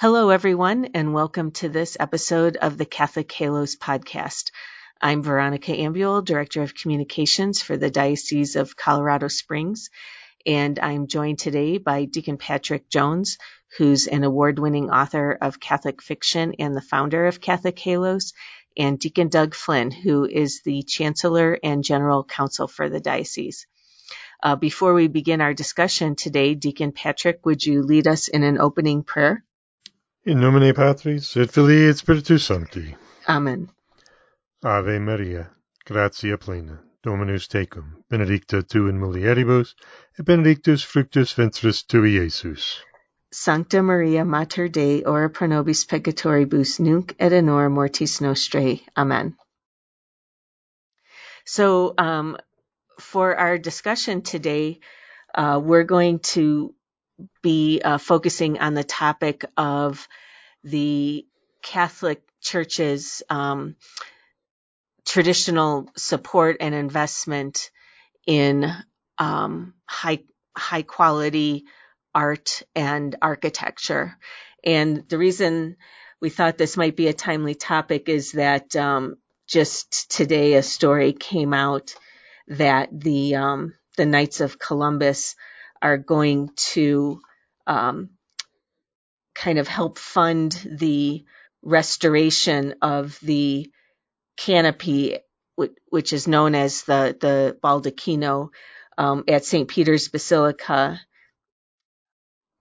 Hello, 0.00 0.30
everyone, 0.30 0.86
and 0.94 1.12
welcome 1.12 1.50
to 1.50 1.68
this 1.68 1.98
episode 2.00 2.56
of 2.56 2.78
the 2.78 2.86
Catholic 2.86 3.30
Halos 3.32 3.76
podcast. 3.76 4.50
I'm 4.98 5.22
Veronica 5.22 5.72
Ambuul, 5.72 6.24
Director 6.24 6.62
of 6.62 6.74
Communications 6.74 7.60
for 7.60 7.76
the 7.76 7.90
Diocese 7.90 8.56
of 8.56 8.78
Colorado 8.78 9.28
Springs, 9.28 9.90
and 10.46 10.78
I'm 10.78 11.06
joined 11.06 11.38
today 11.38 11.76
by 11.76 12.06
Deacon 12.06 12.38
Patrick 12.38 12.88
Jones, 12.88 13.36
who's 13.76 14.06
an 14.06 14.24
award 14.24 14.58
winning 14.58 14.90
author 14.90 15.36
of 15.38 15.60
Catholic 15.60 16.00
fiction 16.00 16.54
and 16.58 16.74
the 16.74 16.80
founder 16.80 17.26
of 17.26 17.42
Catholic 17.42 17.78
Halos, 17.78 18.32
and 18.78 18.98
Deacon 18.98 19.28
Doug 19.28 19.54
Flinn, 19.54 19.90
who 19.90 20.24
is 20.24 20.62
the 20.64 20.82
Chancellor 20.82 21.58
and 21.62 21.84
General 21.84 22.24
Counsel 22.24 22.68
for 22.68 22.88
the 22.88 23.00
Diocese. 23.00 23.66
Uh, 24.42 24.56
before 24.56 24.94
we 24.94 25.08
begin 25.08 25.42
our 25.42 25.52
discussion 25.52 26.16
today, 26.16 26.54
Deacon 26.54 26.92
Patrick, 26.92 27.44
would 27.44 27.62
you 27.62 27.82
lead 27.82 28.08
us 28.08 28.28
in 28.28 28.44
an 28.44 28.58
opening 28.58 29.02
prayer? 29.02 29.44
In 30.26 30.38
nomine 30.38 30.74
Patris 30.74 31.34
et 31.38 31.50
Filii 31.50 31.88
et 31.88 31.96
Spiritus 31.96 32.44
Sancti. 32.44 32.94
Amen. 33.26 33.70
Ave 34.62 34.98
Maria, 34.98 35.48
gratia 35.86 36.36
plena, 36.36 36.78
Dominus 37.02 37.48
tecum, 37.48 38.04
benedicta 38.10 38.62
tu 38.62 38.88
in 38.88 39.00
mulieribus, 39.00 39.74
et 40.18 40.24
benedictus 40.26 40.82
fructus 40.82 41.32
ventris 41.32 41.84
tui, 41.84 42.18
Iesus. 42.18 42.80
Sancta 43.32 43.82
Maria 43.82 44.26
Mater 44.26 44.68
Dei, 44.68 45.04
ora 45.04 45.30
pro 45.30 45.46
nobis 45.46 45.86
peccatoribus, 45.86 46.78
nunc 46.80 47.14
et 47.18 47.32
in 47.32 47.48
hora 47.48 47.70
mortis 47.70 48.20
nostrae. 48.20 48.82
Amen. 48.94 49.38
So, 51.46 51.94
um, 51.96 52.36
for 52.98 53.34
our 53.34 53.56
discussion 53.56 54.20
today, 54.20 54.80
uh, 55.34 55.58
we're 55.64 55.84
going 55.84 56.18
to 56.34 56.74
be 57.42 57.80
uh, 57.84 57.98
focusing 57.98 58.58
on 58.58 58.74
the 58.74 58.84
topic 58.84 59.44
of 59.56 60.06
the 60.64 61.26
Catholic 61.62 62.22
Church's 62.40 63.22
um, 63.28 63.76
traditional 65.04 65.90
support 65.96 66.58
and 66.60 66.74
investment 66.74 67.70
in 68.26 68.70
um, 69.18 69.74
high 69.86 70.20
high 70.56 70.82
quality 70.82 71.64
art 72.14 72.62
and 72.74 73.16
architecture. 73.22 74.16
And 74.64 75.08
the 75.08 75.18
reason 75.18 75.76
we 76.20 76.30
thought 76.30 76.58
this 76.58 76.76
might 76.76 76.96
be 76.96 77.08
a 77.08 77.12
timely 77.12 77.54
topic 77.54 78.08
is 78.08 78.32
that 78.32 78.76
um, 78.76 79.16
just 79.46 80.10
today 80.10 80.54
a 80.54 80.62
story 80.62 81.12
came 81.12 81.54
out 81.54 81.94
that 82.48 82.88
the 82.92 83.36
um, 83.36 83.74
the 83.96 84.06
Knights 84.06 84.40
of 84.40 84.58
Columbus 84.58 85.36
are 85.82 85.96
going 85.96 86.50
to 86.56 87.20
um, 87.66 88.10
kind 89.34 89.58
of 89.58 89.68
help 89.68 89.98
fund 89.98 90.52
the 90.64 91.24
restoration 91.62 92.74
of 92.82 93.18
the 93.20 93.70
canopy, 94.36 95.18
which 95.88 96.12
is 96.12 96.26
known 96.26 96.54
as 96.54 96.82
the 96.84 97.16
the 97.18 97.58
baldacchino 97.62 98.50
um, 98.98 99.24
at 99.28 99.44
St. 99.44 99.68
Peter's 99.68 100.08
Basilica, 100.08 101.00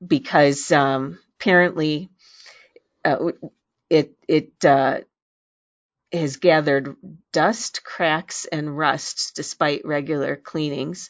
because 0.05 0.71
um, 0.71 1.19
apparently 1.39 2.09
uh, 3.03 3.31
it 3.89 4.15
it 4.27 4.65
uh, 4.65 4.99
has 6.11 6.37
gathered 6.37 6.95
dust, 7.31 7.83
cracks, 7.83 8.45
and 8.45 8.77
rust 8.77 9.33
despite 9.35 9.85
regular 9.85 10.35
cleanings. 10.35 11.09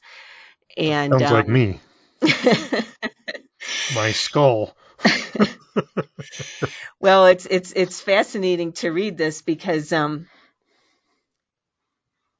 And 0.77 1.11
sounds 1.11 1.23
um, 1.23 1.33
like 1.33 1.47
me. 1.47 1.79
My 3.95 4.11
skull. 4.11 4.75
well, 6.99 7.27
it's 7.27 7.45
it's 7.45 7.71
it's 7.75 8.01
fascinating 8.01 8.73
to 8.73 8.91
read 8.91 9.17
this 9.17 9.41
because 9.41 9.93
um 9.93 10.27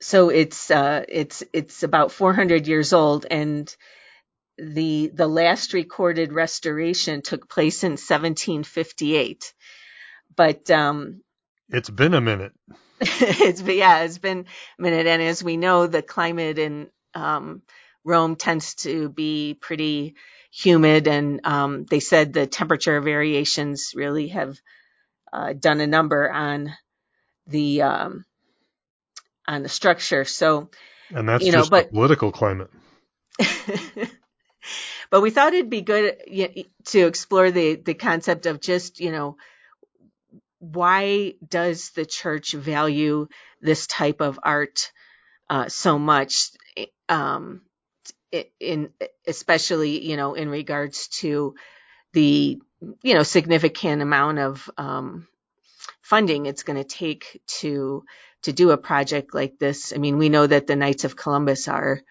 so 0.02 0.30
it's 0.30 0.72
uh 0.72 1.04
it's 1.08 1.44
it's 1.54 1.84
about 1.84 2.12
400 2.12 2.68
years 2.68 2.94
old 2.94 3.26
and 3.30 3.74
the 4.58 5.12
the 5.14 5.28
last 5.28 5.74
recorded 5.74 6.34
restoration 6.34 7.22
took 7.22 7.50
place 7.50 7.84
in 7.84 7.92
1758. 7.92 9.54
But 10.36 10.70
um 10.70 11.22
it's 11.70 11.90
been 11.90 12.14
a 12.14 12.22
minute. 12.22 12.54
it's 13.02 13.62
yeah, 13.62 14.04
it's 14.04 14.18
been 14.18 14.46
a 14.78 14.82
minute 14.82 15.08
and 15.08 15.22
as 15.22 15.44
we 15.44 15.58
know 15.58 15.88
the 15.88 16.02
climate 16.02 16.60
in 16.60 16.90
um 17.14 17.62
Rome 18.04 18.36
tends 18.36 18.76
to 18.76 19.10
be 19.10 19.58
pretty 19.60 20.16
humid, 20.52 21.08
and 21.08 21.42
um, 21.46 21.86
they 21.86 22.00
said 22.00 22.34
the 22.34 22.48
temperature 22.48 23.00
variations 23.02 23.94
really 23.96 24.30
have 24.30 24.58
uh, 25.32 25.54
done 25.54 25.80
a 25.80 25.88
number 25.88 26.30
on 26.30 26.74
the 27.48 27.82
um, 27.84 28.26
on 29.48 29.64
the 29.64 29.70
structure. 29.70 30.26
So, 30.26 30.70
and 31.10 31.28
that's 31.28 31.44
you 31.44 31.52
know, 31.52 31.60
just 31.60 31.72
but, 31.72 31.86
the 31.88 31.92
political 31.92 32.32
climate. 32.32 32.70
but 35.10 35.22
we 35.22 35.30
thought 35.30 35.54
it'd 35.54 35.70
be 35.70 35.82
good 35.82 36.18
to 36.86 37.00
explore 37.00 37.52
the 37.52 37.76
the 37.76 37.94
concept 37.94 38.46
of 38.46 38.60
just 38.60 39.00
you 39.00 39.12
know 39.12 39.38
why 40.60 41.36
does 41.48 41.92
the 41.92 42.06
church 42.06 42.52
value 42.52 43.28
this 43.62 43.88
type 43.88 44.20
of 44.22 44.40
art 44.44 44.92
uh, 45.50 45.70
so 45.70 45.98
much 45.98 46.50
um, 47.08 47.62
in 48.60 48.90
especially 49.28 50.06
you 50.06 50.18
know 50.18 50.34
in 50.34 50.50
regards 50.50 51.08
to 51.08 51.56
the 52.14 52.60
you 53.02 53.14
know 53.14 53.24
significant 53.24 54.02
amount 54.02 54.40
of 54.40 54.70
um, 54.78 55.28
funding 56.02 56.46
it's 56.46 56.64
going 56.64 56.78
to 56.78 56.84
take 56.84 57.42
to 57.48 58.04
to 58.44 58.54
do 58.54 58.72
a 58.72 58.78
project 58.78 59.34
like 59.34 59.60
this. 59.60 59.94
I 59.94 59.98
mean, 59.98 60.18
we 60.18 60.30
know 60.30 60.48
that 60.48 60.68
the 60.68 60.76
Knights 60.76 61.04
of 61.04 61.16
Columbus 61.16 61.68
are 61.68 62.02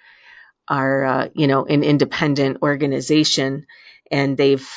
are 0.68 1.04
uh, 1.04 1.28
you 1.34 1.46
know 1.46 1.64
an 1.64 1.82
independent 1.82 2.58
organization, 2.62 3.66
and 4.10 4.36
they've 4.36 4.68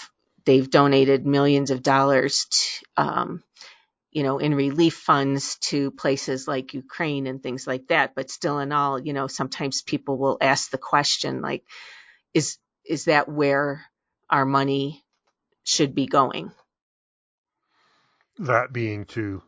they've 0.45 0.69
donated 0.69 1.25
millions 1.25 1.71
of 1.71 1.83
dollars 1.83 2.45
to, 2.49 3.03
um, 3.03 3.43
you 4.11 4.23
know, 4.23 4.37
in 4.39 4.53
relief 4.53 4.95
funds 4.95 5.57
to 5.57 5.91
places 5.91 6.47
like 6.47 6.73
Ukraine 6.73 7.27
and 7.27 7.41
things 7.41 7.65
like 7.65 7.87
that. 7.87 8.13
But 8.15 8.29
still 8.29 8.59
in 8.59 8.71
all, 8.71 8.99
you 8.99 9.13
know, 9.13 9.27
sometimes 9.27 9.81
people 9.81 10.17
will 10.17 10.37
ask 10.41 10.69
the 10.69 10.77
question 10.77 11.41
like, 11.41 11.63
is, 12.33 12.57
is 12.85 13.05
that 13.05 13.29
where 13.29 13.85
our 14.29 14.45
money 14.45 15.03
should 15.63 15.95
be 15.95 16.07
going? 16.07 16.51
That 18.39 18.73
being 18.73 19.05
to 19.05 19.41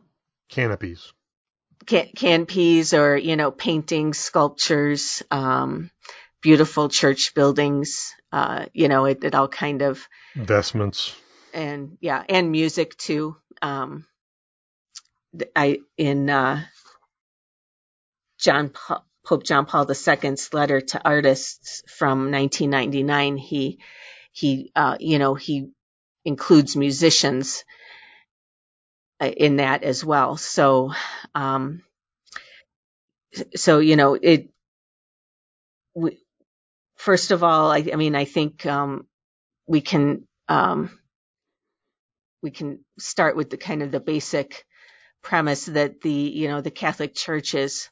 canopies. 0.48 1.12
Can- 1.86 2.12
canopies 2.16 2.94
or, 2.94 3.16
you 3.16 3.36
know, 3.36 3.50
paintings, 3.50 4.18
sculptures, 4.18 5.22
um, 5.30 5.90
beautiful 6.40 6.88
church 6.88 7.32
buildings, 7.34 8.14
uh, 8.32 8.66
you 8.72 8.88
know, 8.88 9.04
it, 9.04 9.24
it 9.24 9.34
all 9.34 9.48
kind 9.48 9.82
of 9.82 10.08
investments 10.34 11.14
and 11.54 11.96
yeah, 12.00 12.22
and 12.28 12.50
music 12.50 12.96
too. 12.96 13.36
Um, 13.62 14.04
I 15.56 15.78
in 15.96 16.30
uh, 16.30 16.64
John 18.40 18.70
Pope 19.24 19.44
John 19.44 19.66
Paul 19.66 19.90
II's 19.90 20.52
letter 20.52 20.80
to 20.80 21.02
artists 21.04 21.82
from 21.88 22.30
1999, 22.30 23.36
he 23.36 23.80
he 24.32 24.70
uh, 24.76 24.96
you 25.00 25.18
know 25.18 25.34
he 25.34 25.70
includes 26.24 26.76
musicians 26.76 27.64
uh, 29.20 29.26
in 29.26 29.56
that 29.56 29.82
as 29.82 30.04
well. 30.04 30.36
So 30.36 30.92
um, 31.34 31.82
so 33.56 33.78
you 33.78 33.96
know 33.96 34.14
it. 34.14 34.50
We, 35.94 36.18
first 36.96 37.30
of 37.30 37.44
all, 37.44 37.70
I, 37.70 37.84
I 37.92 37.96
mean 37.96 38.14
I 38.16 38.24
think 38.24 38.66
um, 38.66 39.06
we 39.66 39.80
can 39.80 40.26
um, 40.48 40.98
we 42.42 42.50
can 42.50 42.84
start 42.98 43.36
with 43.36 43.50
the 43.50 43.56
kind 43.56 43.82
of 43.82 43.90
the 43.90 44.00
basic 44.00 44.64
premise 45.24 45.64
that 45.64 46.00
the 46.02 46.12
you 46.12 46.46
know 46.48 46.60
the 46.60 46.70
Catholic 46.70 47.14
Church 47.14 47.54
is 47.54 47.88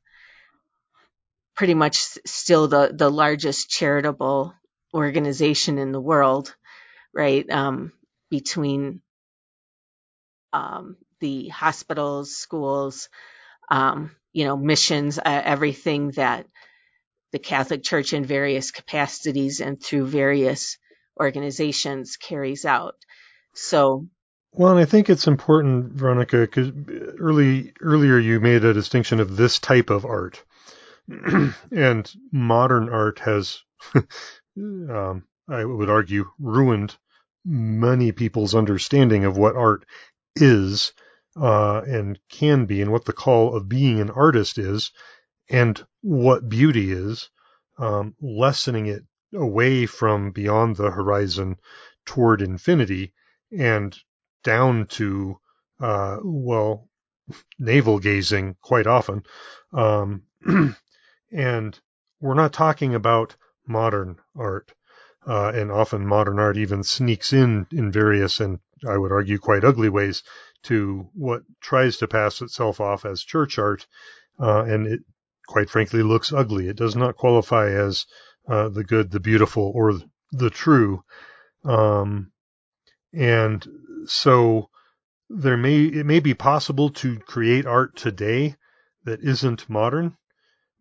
pretty 1.57 1.75
much 1.75 1.97
still 2.27 2.69
the 2.69 2.93
the 2.95 3.11
largest 3.11 3.69
charitable 3.69 4.55
organization 4.95 5.79
in 5.79 5.91
the 5.91 6.01
world, 6.01 6.55
right? 7.13 7.49
Um, 7.51 7.93
between 8.31 9.01
um, 10.53 10.97
the 11.21 11.49
hospitals, 11.49 12.37
schools, 12.37 13.09
um, 13.71 14.15
you 14.33 14.45
know, 14.45 14.57
missions, 14.57 15.19
uh, 15.19 15.23
everything 15.25 16.13
that 16.13 16.47
the 17.33 17.39
Catholic 17.39 17.83
Church 17.83 18.13
in 18.13 18.25
various 18.25 18.71
capacities 18.71 19.61
and 19.61 19.83
through 19.83 20.07
various 20.07 20.77
organizations 21.19 22.17
carries 22.17 22.65
out. 22.65 22.97
So 23.55 24.09
well, 24.53 24.73
and 24.73 24.81
I 24.81 24.85
think 24.85 25.09
it's 25.09 25.27
important, 25.27 25.93
Veronica, 25.93 26.41
because 26.41 26.71
early 27.19 27.73
earlier 27.81 28.19
you 28.19 28.39
made 28.39 28.65
a 28.65 28.75
distinction 28.75 29.19
of 29.21 29.37
this 29.37 29.59
type 29.59 29.91
of 29.91 30.05
art, 30.05 30.45
and 31.71 32.13
modern 32.31 32.89
art 32.91 33.19
has, 33.21 33.63
um, 34.57 35.25
I 35.49 35.65
would 35.65 35.89
argue, 35.89 36.27
ruined 36.39 36.97
many 37.45 38.13
people's 38.13 38.55
understanding 38.55 39.25
of 39.25 39.37
what 39.37 39.57
art 39.57 39.87
is 40.37 40.93
uh, 41.41 41.81
and 41.87 42.19
can 42.29 42.67
be, 42.67 42.83
and 42.83 42.93
what 42.93 43.07
the 43.07 43.13
call 43.13 43.57
of 43.57 43.69
being 43.69 44.01
an 44.01 44.11
artist 44.11 44.59
is, 44.59 44.93
and 45.49 45.83
what 46.03 46.49
beauty 46.49 46.93
is, 46.93 47.31
um, 47.79 48.15
lessening 48.21 48.87
it 48.87 49.03
away 49.35 49.87
from 49.87 50.31
beyond 50.31 50.77
the 50.77 50.91
horizon 50.91 51.57
toward 52.05 52.43
infinity 52.43 53.13
and 53.51 53.99
down 54.43 54.87
to, 54.87 55.39
uh, 55.81 56.19
well, 56.23 56.89
navel 57.59 57.99
gazing 57.99 58.57
quite 58.61 58.87
often. 58.87 59.23
Um, 59.73 60.23
and 61.33 61.79
we're 62.21 62.35
not 62.35 62.53
talking 62.53 62.95
about 62.95 63.37
modern 63.67 64.17
art. 64.37 64.73
Uh, 65.25 65.53
and 65.55 65.71
often 65.71 66.05
modern 66.05 66.41
art 66.41 66.57
even 66.57 66.83
sneaks 66.83 67.33
in 67.33 67.65
in 67.71 67.93
various 67.93 68.41
and 68.41 68.59
I 68.89 68.99
would 68.99 69.13
argue 69.13 69.39
quite 69.39 69.65
ugly 69.65 69.89
ways 69.89 70.25
to 70.65 71.09
what 71.15 71.43
tries 71.61 71.99
to 71.99 72.09
pass 72.09 72.41
itself 72.41 72.81
off 72.81 73.05
as 73.05 73.23
church 73.23 73.59
art, 73.59 73.87
uh, 74.41 74.65
and 74.65 74.87
it 74.87 75.01
quite 75.47 75.71
frankly 75.71 76.03
looks 76.03 76.33
ugly. 76.33 76.69
It 76.69 76.77
does 76.77 76.97
not 76.97 77.17
qualify 77.17 77.71
as 77.71 78.07
uh, 78.49 78.69
the 78.69 78.85
good, 78.85 79.11
the 79.11 79.21
beautiful, 79.21 79.73
or 79.75 80.01
the 80.33 80.51
true. 80.51 81.05
Um, 81.65 82.32
and 83.13 83.67
so 84.07 84.69
there 85.29 85.57
may 85.57 85.85
it 85.85 86.07
may 86.07 86.21
be 86.21 86.35
possible 86.35 86.91
to 86.91 87.19
create 87.21 87.67
art 87.67 87.97
today 87.97 88.57
that 89.05 89.21
isn't 89.23 89.69
modern, 89.69 90.17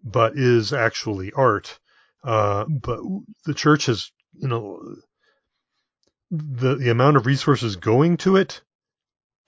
but 0.04 0.38
is 0.38 0.74
actually 0.74 1.32
art. 1.34 1.80
Uh, 2.24 2.66
but 2.66 3.00
the 3.46 3.54
church 3.54 3.88
has, 3.88 4.12
you 4.34 4.48
know, 4.48 4.80
the 6.30 6.76
the 6.76 6.92
amount 6.92 7.18
of 7.18 7.26
resources 7.26 7.76
going 7.76 8.18
to 8.18 8.36
it 8.36 8.62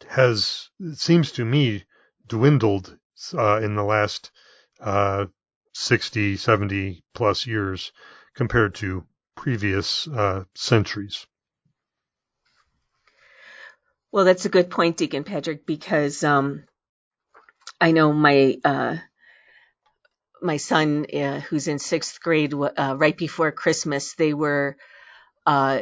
has, 0.08 0.70
it 0.80 0.98
seems 0.98 1.32
to 1.34 1.46
me, 1.46 1.86
dwindled 2.28 2.98
uh, 3.34 3.60
in 3.62 3.76
the 3.76 3.84
last 3.84 4.32
uh, 4.80 5.26
60, 5.74 6.38
70 6.38 7.04
plus 7.14 7.46
years 7.48 7.92
compared 8.36 8.76
to 8.76 9.06
previous 9.36 10.08
uh, 10.08 10.44
centuries. 10.56 11.26
Well, 14.14 14.26
that's 14.26 14.46
a 14.46 14.50
good 14.50 14.70
point, 14.70 14.98
Deacon 14.98 15.24
Patrick, 15.24 15.66
because 15.66 16.24
um, 16.24 16.66
I 17.82 17.94
know 17.94 18.14
my 18.14 18.60
uh, 18.64 18.98
my 20.40 20.58
son, 20.58 21.08
uh, 21.12 21.40
who's 21.40 21.68
in 21.68 21.80
sixth 21.80 22.22
grade, 22.22 22.54
uh, 22.54 22.96
right 22.96 23.18
before 23.18 23.52
Christmas, 23.52 24.14
they 24.14 24.36
were 24.36 24.78
uh, 25.48 25.82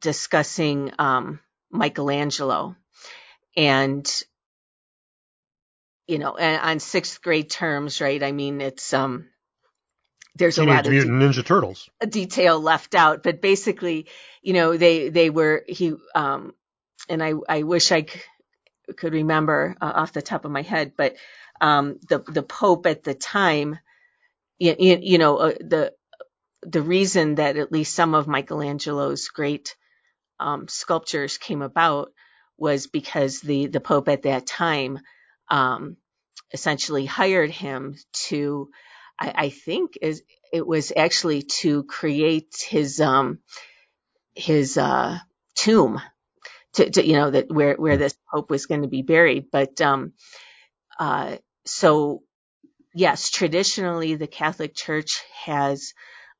discussing 0.00 0.90
um, 0.98 1.38
Michelangelo, 1.70 2.74
and 3.56 4.10
you 6.08 6.18
know, 6.18 6.36
on 6.36 6.80
sixth 6.80 7.22
grade 7.22 7.48
terms, 7.48 8.00
right? 8.00 8.24
I 8.24 8.32
mean, 8.32 8.60
it's 8.60 8.92
um, 8.92 9.28
there's 10.34 10.56
Teenage 10.56 10.68
a 10.68 10.72
lot 10.72 10.86
of 10.86 10.90
Mutant 10.90 11.20
de- 11.20 11.42
Ninja 11.42 11.46
Turtles. 11.46 11.88
detail 12.08 12.58
left 12.58 12.96
out, 12.96 13.22
but 13.22 13.40
basically, 13.40 14.08
you 14.42 14.52
know, 14.52 14.76
they 14.76 15.10
they 15.10 15.30
were 15.30 15.62
he 15.68 15.94
um, 16.16 16.54
and 17.08 17.22
I 17.22 17.34
I 17.48 17.62
wish 17.62 17.92
I 17.92 18.02
c- 18.02 18.20
could 18.96 19.12
remember 19.12 19.76
uh, 19.80 19.92
off 19.94 20.12
the 20.12 20.22
top 20.22 20.44
of 20.44 20.50
my 20.50 20.62
head, 20.62 20.92
but 20.96 21.16
um, 21.60 21.98
the 22.08 22.18
the 22.18 22.42
Pope 22.42 22.86
at 22.86 23.04
the 23.04 23.14
time, 23.14 23.78
you, 24.58 24.74
you, 24.78 25.18
know, 25.18 25.36
uh, 25.36 25.54
the 25.60 25.92
the 26.62 26.82
reason 26.82 27.36
that 27.36 27.56
at 27.56 27.72
least 27.72 27.94
some 27.94 28.14
of 28.14 28.28
Michelangelo's 28.28 29.28
great 29.28 29.76
um, 30.40 30.68
sculptures 30.68 31.38
came 31.38 31.62
about 31.62 32.12
was 32.58 32.86
because 32.86 33.40
the 33.40 33.66
the 33.66 33.80
Pope 33.80 34.08
at 34.08 34.22
that 34.22 34.46
time 34.46 34.98
um, 35.48 35.96
essentially 36.52 37.06
hired 37.06 37.50
him 37.50 37.96
to, 38.12 38.70
I, 39.18 39.32
I 39.36 39.48
think, 39.50 39.98
is 40.00 40.22
it 40.52 40.66
was 40.66 40.92
actually 40.96 41.42
to 41.42 41.84
create 41.84 42.54
his 42.68 43.00
um, 43.00 43.38
his 44.34 44.78
uh, 44.78 45.18
tomb, 45.54 46.00
to, 46.74 46.90
to 46.90 47.06
you 47.06 47.14
know 47.14 47.30
that 47.30 47.52
where 47.52 47.74
where 47.76 47.96
this 47.96 48.14
Pope 48.32 48.50
was 48.50 48.66
going 48.66 48.82
to 48.82 48.88
be 48.88 49.02
buried, 49.02 49.46
but 49.52 49.80
um, 49.80 50.12
uh, 50.98 51.36
so 51.66 52.22
yes, 52.94 53.30
traditionally 53.30 54.16
the 54.16 54.28
Catholic 54.28 54.74
Church 54.74 55.22
has 55.44 55.94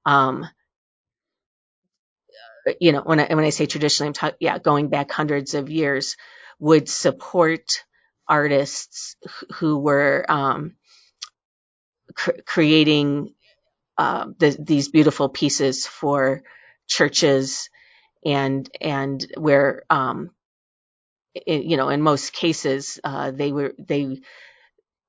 um, 0.06 0.46
you 2.80 2.92
know, 2.92 3.02
when 3.02 3.20
I, 3.20 3.26
when 3.34 3.44
I 3.44 3.50
say 3.50 3.66
traditionally, 3.66 4.08
I'm 4.08 4.12
talking, 4.14 4.36
yeah, 4.40 4.58
going 4.58 4.88
back 4.88 5.10
hundreds 5.10 5.54
of 5.54 5.70
years, 5.70 6.16
would 6.58 6.88
support 6.88 7.84
artists 8.28 9.16
who 9.56 9.78
were 9.78 10.24
um, 10.28 10.76
cr- 12.14 12.42
creating 12.46 13.34
uh, 13.98 14.26
the, 14.38 14.56
these 14.60 14.88
beautiful 14.88 15.28
pieces 15.28 15.86
for 15.86 16.42
churches 16.88 17.70
and 18.24 18.68
and 18.80 19.26
where 19.38 19.84
um, 19.90 20.30
you 21.46 21.76
know 21.76 21.90
in 21.90 22.02
most 22.02 22.32
cases 22.32 23.00
uh, 23.04 23.30
they 23.32 23.52
were 23.52 23.74
they 23.78 24.20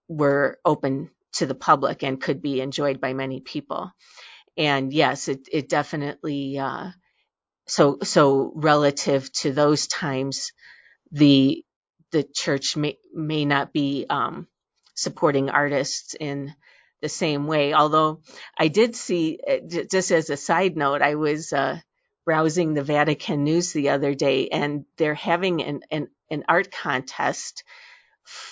were 0.10 0.60
open 0.66 1.12
to 1.34 1.48
the 1.48 1.56
public 1.56 2.04
and 2.04 2.22
could 2.22 2.42
be 2.42 2.62
enjoyed 2.62 3.02
by 3.02 3.14
many 3.14 3.42
people. 3.42 3.92
And 4.58 4.94
yes 4.94 5.28
it 5.30 5.48
it 5.52 5.70
definitely 5.70 6.60
uh, 6.60 6.92
so 7.68 8.00
so 8.04 8.52
relative 8.56 9.32
to 9.34 9.54
those 9.54 9.88
times 9.88 10.54
the 11.12 11.64
the 12.12 12.24
church 12.24 12.78
may 12.78 12.98
may 13.14 13.46
not 13.46 13.74
be 13.74 14.06
um, 14.10 14.48
supporting 14.96 15.50
artists 15.50 16.16
in 16.20 16.54
the 17.02 17.10
same 17.10 17.48
way. 17.48 17.74
Although 17.74 18.22
i 18.58 18.70
did 18.70 18.96
see 18.96 19.40
just 19.92 20.12
as 20.12 20.30
a 20.32 20.38
side 20.38 20.78
note 20.78 21.02
i 21.04 21.16
was 21.16 21.54
uh, 21.54 21.80
browsing 22.26 22.74
the 22.74 22.84
vatican 22.84 23.44
news 23.44 23.74
the 23.74 23.90
other 23.90 24.14
day 24.14 24.50
and 24.50 24.86
they're 24.98 25.14
having 25.14 25.62
an 25.62 25.82
an, 25.92 26.08
an 26.30 26.44
art 26.48 26.72
contest 26.72 27.64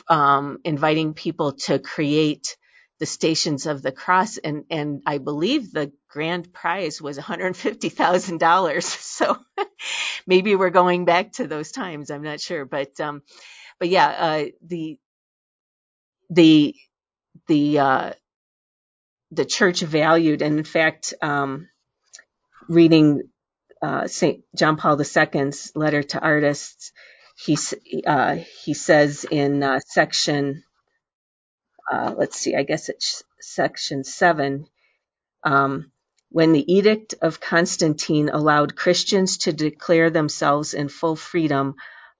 um, 0.08 0.60
inviting 0.64 1.14
people 1.14 1.54
to 1.54 1.80
create 1.80 2.58
the 3.00 3.06
stations 3.06 3.66
of 3.66 3.82
the 3.82 3.92
cross 3.92 4.38
and 4.38 4.66
and 4.70 5.02
I 5.08 5.18
believe 5.18 5.72
the 5.72 5.92
grand 6.08 6.54
prize 6.54 7.02
was 7.02 7.18
$150,000 7.18 8.84
so 8.84 9.38
maybe 10.28 10.56
we're 10.56 10.70
going 10.70 11.06
back 11.06 11.32
to 11.34 11.48
those 11.48 11.72
times 11.72 12.12
I'm 12.12 12.22
not 12.22 12.40
sure 12.40 12.64
but 12.66 13.00
um 13.00 13.24
but 13.80 13.90
yeah 13.90 14.08
uh 14.08 14.46
the 14.64 15.00
the 16.30 16.76
the 17.48 17.80
uh 17.80 18.14
the 19.32 19.46
church 19.46 19.80
valued 19.82 20.44
and 20.44 20.60
in 20.60 20.64
fact 20.64 21.16
um 21.24 21.70
reading 22.68 23.24
uh 23.82 24.08
St. 24.08 24.44
John 24.56 24.78
Paul 24.78 25.00
II's 25.02 25.72
letter 25.76 26.04
to 26.04 26.20
artists 26.20 26.92
he 27.38 27.58
uh 28.06 28.36
he 28.36 28.74
says 28.74 29.26
in 29.30 29.64
uh, 29.64 29.80
section 29.86 30.64
uh, 31.92 32.14
let's 32.18 32.40
see, 32.40 32.56
I 32.56 32.64
guess 32.64 32.90
it's 32.90 33.24
section 33.42 34.04
seven, 34.04 34.68
um, 35.44 35.92
when 36.30 36.54
the 36.54 36.74
Edict 36.74 37.16
of 37.22 37.42
Constantine 37.42 38.30
allowed 38.30 38.76
Christians 38.76 39.40
to 39.40 39.54
declare 39.54 40.10
themselves 40.10 40.74
in 40.74 40.90
full 40.90 41.18
freedom, 41.18 41.76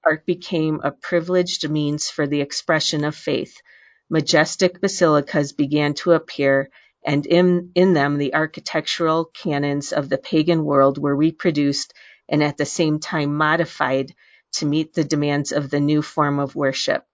art 0.06 0.26
became 0.26 0.82
a 0.84 0.92
privileged 0.92 1.70
means 1.70 2.10
for 2.10 2.28
the 2.28 2.42
expression 2.42 3.06
of 3.06 3.16
faith. 3.16 3.62
Majestic 4.10 4.82
basilicas 4.82 5.54
began 5.54 5.94
to 5.96 6.12
appear, 6.12 6.70
and 7.04 7.26
in, 7.26 7.72
in 7.76 7.94
them 7.94 8.18
the 8.18 8.34
architectural 8.34 9.26
canons 9.26 9.92
of 9.92 10.10
the 10.10 10.18
pagan 10.18 10.64
world 10.64 10.98
were 10.98 11.16
reproduced 11.16 11.94
and 12.30 12.44
at 12.44 12.58
the 12.58 12.66
same 12.66 13.00
time 13.00 13.36
modified 13.36 14.14
to 14.54 14.66
meet 14.66 14.94
the 14.94 15.04
demands 15.04 15.52
of 15.52 15.70
the 15.70 15.80
new 15.80 16.02
form 16.02 16.40
of 16.40 16.56
worship. 16.56 17.06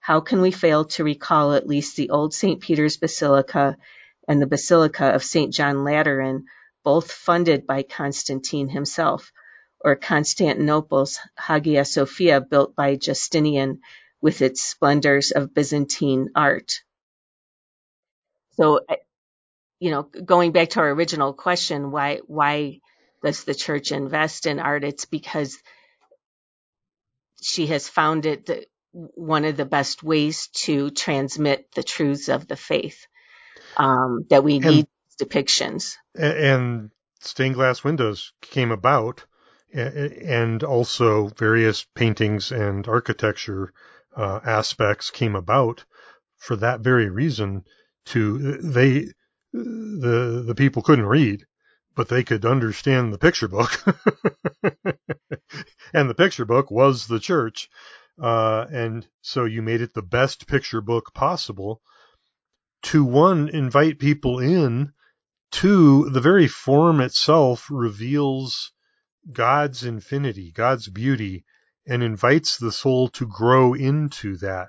How 0.00 0.20
can 0.20 0.40
we 0.40 0.50
fail 0.50 0.84
to 0.84 1.04
recall 1.04 1.52
at 1.52 1.66
least 1.66 1.96
the 1.96 2.10
old 2.10 2.32
St. 2.32 2.60
Peter's 2.60 2.96
Basilica 2.96 3.76
and 4.28 4.40
the 4.40 4.46
Basilica 4.46 5.14
of 5.14 5.24
St. 5.24 5.52
John 5.52 5.84
Lateran, 5.84 6.44
both 6.84 7.10
funded 7.10 7.66
by 7.66 7.82
Constantine 7.82 8.68
himself, 8.68 9.32
or 9.80 9.96
Constantinople's 9.96 11.18
Hagia 11.36 11.84
Sophia 11.84 12.40
built 12.40 12.74
by 12.76 12.96
Justinian 12.96 13.80
with 14.20 14.42
its 14.42 14.62
splendors 14.62 15.32
of 15.32 15.54
Byzantine 15.54 16.30
art. 16.34 16.82
So, 18.52 18.80
you 19.78 19.90
know, 19.90 20.02
going 20.02 20.52
back 20.52 20.70
to 20.70 20.80
our 20.80 20.90
original 20.90 21.32
question, 21.32 21.90
why 21.90 22.20
why 22.26 22.80
does 23.22 23.44
the 23.44 23.54
church 23.54 23.92
invest 23.92 24.46
in 24.46 24.58
art? 24.58 24.84
It's 24.84 25.04
because 25.04 25.58
she 27.42 27.66
has 27.68 27.88
found 27.88 28.26
it 28.26 28.68
one 28.92 29.44
of 29.44 29.56
the 29.56 29.66
best 29.66 30.02
ways 30.02 30.48
to 30.48 30.90
transmit 30.90 31.70
the 31.74 31.82
truths 31.82 32.28
of 32.28 32.48
the 32.48 32.56
faith 32.56 33.06
um, 33.76 34.24
that 34.30 34.42
we 34.42 34.58
need 34.58 34.86
depictions. 35.20 35.96
And 36.14 36.90
stained 37.20 37.54
glass 37.54 37.84
windows 37.84 38.32
came 38.40 38.72
about 38.72 39.24
and 39.72 40.62
also 40.62 41.28
various 41.28 41.84
paintings 41.94 42.52
and 42.52 42.88
architecture 42.88 43.72
uh, 44.16 44.40
aspects 44.44 45.10
came 45.10 45.34
about 45.36 45.84
for 46.38 46.56
that 46.56 46.80
very 46.80 47.10
reason. 47.10 47.64
To 48.06 48.58
they 48.58 49.08
the 49.56 50.44
the 50.46 50.54
people 50.54 50.82
couldn't 50.82 51.06
read, 51.06 51.44
but 51.94 52.08
they 52.08 52.22
could 52.24 52.44
understand 52.44 53.12
the 53.12 53.18
picture 53.18 53.48
book, 53.48 53.82
and 55.94 56.10
the 56.10 56.14
picture 56.14 56.44
book 56.44 56.70
was 56.70 57.06
the 57.06 57.20
church, 57.20 57.68
uh, 58.20 58.66
and 58.70 59.06
so 59.22 59.44
you 59.44 59.62
made 59.62 59.80
it 59.80 59.94
the 59.94 60.02
best 60.02 60.46
picture 60.46 60.80
book 60.80 61.12
possible 61.14 61.80
to 62.82 63.04
one 63.04 63.48
invite 63.48 63.98
people 63.98 64.38
in 64.38 64.92
two 65.50 66.08
the 66.10 66.20
very 66.20 66.46
form 66.46 67.00
itself 67.00 67.66
reveals 67.70 68.72
God's 69.32 69.84
infinity, 69.84 70.52
God's 70.52 70.88
beauty, 70.88 71.44
and 71.86 72.02
invites 72.02 72.58
the 72.58 72.72
soul 72.72 73.08
to 73.08 73.26
grow 73.26 73.74
into 73.74 74.36
that. 74.38 74.68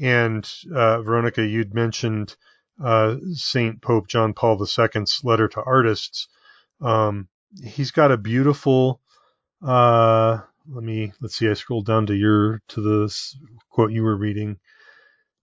And 0.00 0.48
uh, 0.72 1.02
Veronica, 1.02 1.46
you'd 1.46 1.74
mentioned 1.74 2.36
uh, 2.82 3.16
Saint 3.32 3.82
Pope 3.82 4.08
John 4.08 4.34
Paul 4.34 4.60
II's 4.60 5.20
letter 5.24 5.48
to 5.48 5.62
artists. 5.62 6.28
Um, 6.80 7.28
he's 7.62 7.90
got 7.90 8.12
a 8.12 8.16
beautiful. 8.16 9.00
Uh, 9.62 10.38
let 10.70 10.84
me 10.84 11.12
let's 11.20 11.36
see. 11.36 11.48
I 11.48 11.54
scrolled 11.54 11.86
down 11.86 12.06
to 12.06 12.14
your 12.14 12.62
to 12.68 12.80
the 12.80 13.14
quote 13.70 13.90
you 13.90 14.02
were 14.02 14.16
reading. 14.16 14.58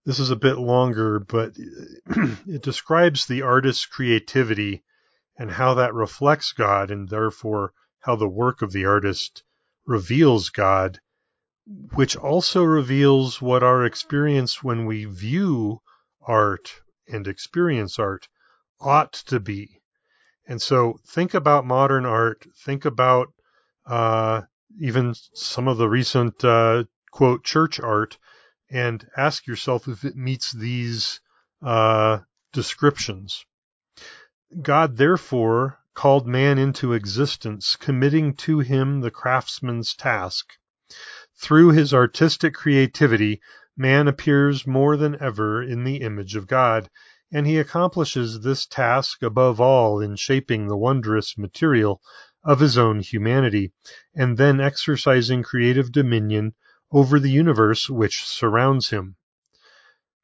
This 0.05 0.19
is 0.19 0.29
a 0.29 0.35
bit 0.35 0.57
longer, 0.57 1.19
but 1.19 1.53
it 2.47 2.61
describes 2.61 3.25
the 3.25 3.41
artist's 3.41 3.85
creativity 3.85 4.83
and 5.37 5.51
how 5.51 5.73
that 5.73 5.93
reflects 5.93 6.53
God, 6.53 6.91
and 6.91 7.09
therefore 7.09 7.73
how 7.99 8.15
the 8.15 8.29
work 8.29 8.61
of 8.61 8.71
the 8.71 8.85
artist 8.85 9.43
reveals 9.85 10.49
God, 10.49 10.99
which 11.93 12.15
also 12.15 12.63
reveals 12.63 13.41
what 13.41 13.63
our 13.63 13.83
experience 13.83 14.63
when 14.63 14.85
we 14.85 15.05
view 15.05 15.81
art 16.21 16.81
and 17.07 17.27
experience 17.27 17.99
art 17.99 18.27
ought 18.79 19.13
to 19.13 19.39
be. 19.39 19.81
And 20.47 20.61
so 20.61 20.99
think 21.07 21.33
about 21.33 21.65
modern 21.65 22.05
art, 22.05 22.45
think 22.63 22.85
about 22.85 23.33
uh, 23.85 24.41
even 24.79 25.15
some 25.33 25.67
of 25.67 25.77
the 25.77 25.89
recent 25.89 26.43
uh, 26.43 26.83
quote 27.11 27.43
church 27.43 27.79
art, 27.79 28.17
and 28.69 29.07
ask 29.15 29.47
yourself 29.47 29.87
if 29.87 30.03
it 30.03 30.15
meets 30.15 30.51
these 30.51 31.21
uh, 31.61 32.19
descriptions. 32.51 33.45
God 34.61 34.97
therefore 34.97 35.79
called 35.93 36.27
man 36.27 36.57
into 36.57 36.93
existence, 36.93 37.75
committing 37.75 38.35
to 38.35 38.59
him 38.59 39.01
the 39.01 39.11
craftsman's 39.11 39.95
task. 39.95 40.45
Through 41.37 41.69
his 41.69 41.93
artistic 41.93 42.53
creativity, 42.53 43.41
man 43.77 44.07
appears 44.07 44.65
more 44.65 44.95
than 44.95 45.21
ever 45.21 45.61
in 45.61 45.83
the 45.83 45.97
image 45.97 46.35
of 46.35 46.47
God, 46.47 46.89
and 47.31 47.45
he 47.45 47.57
accomplishes 47.57 48.39
this 48.39 48.65
task 48.65 49.21
above 49.21 49.59
all 49.59 49.99
in 49.99 50.15
shaping 50.15 50.67
the 50.67 50.77
wondrous 50.77 51.37
material 51.37 52.01
of 52.43 52.59
his 52.59 52.77
own 52.77 52.99
humanity, 52.99 53.73
and 54.13 54.37
then 54.37 54.61
exercising 54.61 55.43
creative 55.43 55.91
dominion 55.91 56.53
over 56.91 57.19
the 57.19 57.31
universe 57.31 57.89
which 57.89 58.23
surrounds 58.23 58.91
him. 58.91 59.15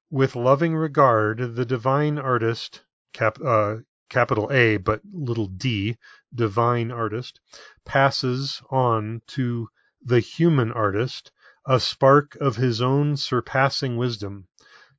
With 0.09 0.35
loving 0.35 0.75
regard, 0.75 1.55
the 1.55 1.65
divine 1.65 2.17
artist, 2.17 2.83
cap, 3.11 3.37
uh, 3.43 3.77
capital 4.09 4.49
A 4.51 4.77
but 4.77 5.01
little 5.11 5.47
d, 5.47 5.97
divine 6.33 6.91
artist, 6.91 7.39
passes 7.83 8.61
on 8.69 9.21
to 9.27 9.67
the 10.01 10.19
human 10.19 10.71
artist 10.71 11.31
a 11.67 11.79
spark 11.79 12.35
of 12.37 12.55
his 12.55 12.81
own 12.81 13.15
surpassing 13.15 13.95
wisdom, 13.95 14.47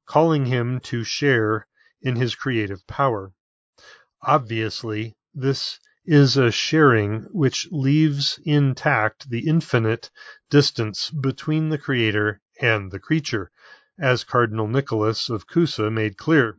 calling 0.07 0.47
him 0.47 0.79
to 0.79 1.03
share 1.03 1.67
in 2.01 2.17
his 2.17 2.35
creative 2.35 2.87
power. 2.87 3.33
Obviously, 4.23 5.17
this 5.35 5.81
is 6.05 6.37
a 6.37 6.51
sharing 6.51 7.23
which 7.31 7.69
leaves 7.71 8.39
intact 8.45 9.29
the 9.31 9.47
infinite 9.49 10.11
distance 10.51 11.11
between 11.11 11.69
the 11.69 11.79
creator 11.79 12.41
and 12.61 12.91
the 12.91 12.99
creature, 12.99 13.51
as 13.99 14.25
Cardinal 14.25 14.69
Nicholas 14.69 15.29
of 15.29 15.47
Cusa 15.47 15.91
made 15.91 16.17
clear. 16.17 16.59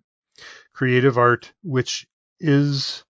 Creative 0.74 1.18
art 1.18 1.54
which 1.62 2.08
is 2.40 3.04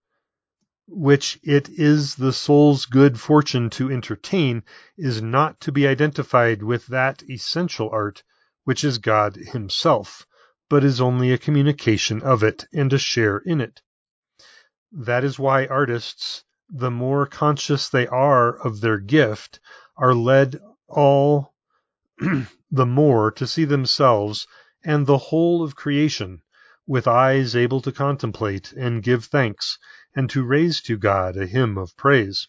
which 0.88 1.40
it 1.44 1.70
is 1.70 2.16
the 2.16 2.34
soul's 2.34 2.86
good 2.86 3.20
fortune 3.20 3.70
to 3.70 3.90
entertain 3.90 4.62
is 4.98 5.22
not 5.22 5.60
to 5.62 5.72
be 5.72 5.88
identified 5.88 6.62
with 6.62 6.86
that 6.88 7.24
essential 7.30 7.90
art 7.92 8.22
which 8.66 8.84
is 8.84 8.98
God 8.98 9.36
himself, 9.36 10.25
but 10.70 10.84
is 10.84 11.00
only 11.00 11.32
a 11.32 11.38
communication 11.38 12.22
of 12.22 12.44
it 12.44 12.66
and 12.74 12.92
a 12.92 12.98
share 12.98 13.38
in 13.38 13.62
it. 13.62 13.82
That 14.92 15.24
is 15.24 15.40
why 15.40 15.66
artists, 15.68 16.44
the 16.70 16.92
more 16.92 17.25
conscious 17.25 17.88
they 17.90 18.08
are 18.08 18.58
of 18.58 18.82
their 18.82 19.00
gift, 19.00 19.60
are 19.96 20.13
led 20.13 20.60
all 20.88 21.54
the 22.72 22.86
more 22.86 23.32
to 23.32 23.48
see 23.48 23.66
themselves 23.66 24.48
and 24.84 25.06
the 25.06 25.18
whole 25.18 25.63
of 25.63 25.75
creation 25.75 26.42
with 26.86 27.08
eyes 27.08 27.56
able 27.56 27.80
to 27.82 27.92
contemplate 27.92 28.74
and 28.74 29.04
give 29.04 29.25
thanks, 29.25 29.78
and 30.16 30.30
to 30.30 30.44
raise 30.44 30.82
to 30.82 30.98
God 30.98 31.38
a 31.38 31.46
hymn 31.46 31.78
of 31.78 31.96
praise. 31.96 32.48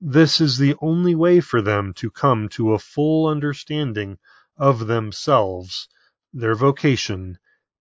This 0.00 0.40
is 0.40 0.56
the 0.56 0.74
only 0.80 1.14
way 1.14 1.40
for 1.40 1.60
them 1.60 1.92
to 1.94 2.10
come 2.10 2.48
to 2.50 2.72
a 2.72 2.78
full 2.78 3.26
understanding 3.26 4.18
of 4.56 4.86
themselves, 4.86 5.88
their 6.32 6.54
vocation, 6.54 7.38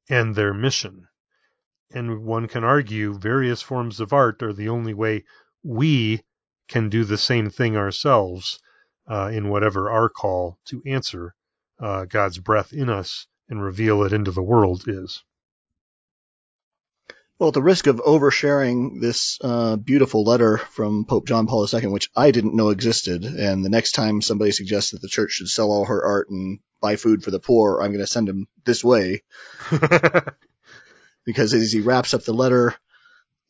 and 0.09 0.35
their 0.35 0.53
mission. 0.53 1.07
And 1.91 2.23
one 2.23 2.47
can 2.47 2.63
argue 2.63 3.17
various 3.17 3.61
forms 3.61 3.99
of 3.99 4.11
art 4.11 4.43
are 4.43 4.53
the 4.53 4.69
only 4.69 4.93
way 4.93 5.23
we 5.63 6.21
can 6.67 6.89
do 6.89 7.03
the 7.05 7.17
same 7.17 7.49
thing 7.49 7.77
ourselves 7.77 8.59
uh, 9.09 9.31
in 9.33 9.49
whatever 9.49 9.89
our 9.89 10.09
call 10.09 10.59
to 10.65 10.83
answer 10.85 11.35
uh, 11.79 12.05
God's 12.05 12.37
breath 12.37 12.73
in 12.73 12.89
us 12.89 13.27
and 13.47 13.63
reveal 13.63 14.03
it 14.03 14.13
into 14.13 14.31
the 14.31 14.43
world 14.43 14.83
is. 14.87 15.23
Well, 17.39 17.47
at 17.47 17.53
the 17.53 17.61
risk 17.61 17.87
of 17.87 18.01
oversharing 18.01 18.99
this 18.99 19.37
uh, 19.39 19.77
beautiful 19.77 20.25
letter 20.25 20.57
from 20.57 21.05
Pope 21.05 21.25
John 21.25 21.47
Paul 21.47 21.65
II, 21.73 21.87
which 21.87 22.09
I 22.13 22.31
didn't 22.31 22.53
know 22.53 22.69
existed, 22.69 23.23
and 23.23 23.63
the 23.63 23.69
next 23.69 23.93
time 23.93 24.21
somebody 24.21 24.51
suggests 24.51 24.91
that 24.91 25.01
the 25.01 25.07
church 25.07 25.31
should 25.31 25.47
sell 25.47 25.71
all 25.71 25.85
her 25.85 26.03
art 26.03 26.29
and 26.29 26.59
buy 26.81 26.97
food 26.97 27.23
for 27.23 27.31
the 27.31 27.39
poor, 27.39 27.79
I'm 27.79 27.91
going 27.91 28.03
to 28.03 28.07
send 28.07 28.27
him 28.27 28.49
this 28.65 28.83
way. 28.83 29.23
because 31.25 31.53
as 31.53 31.71
he 31.71 31.79
wraps 31.79 32.13
up 32.13 32.23
the 32.23 32.33
letter, 32.33 32.75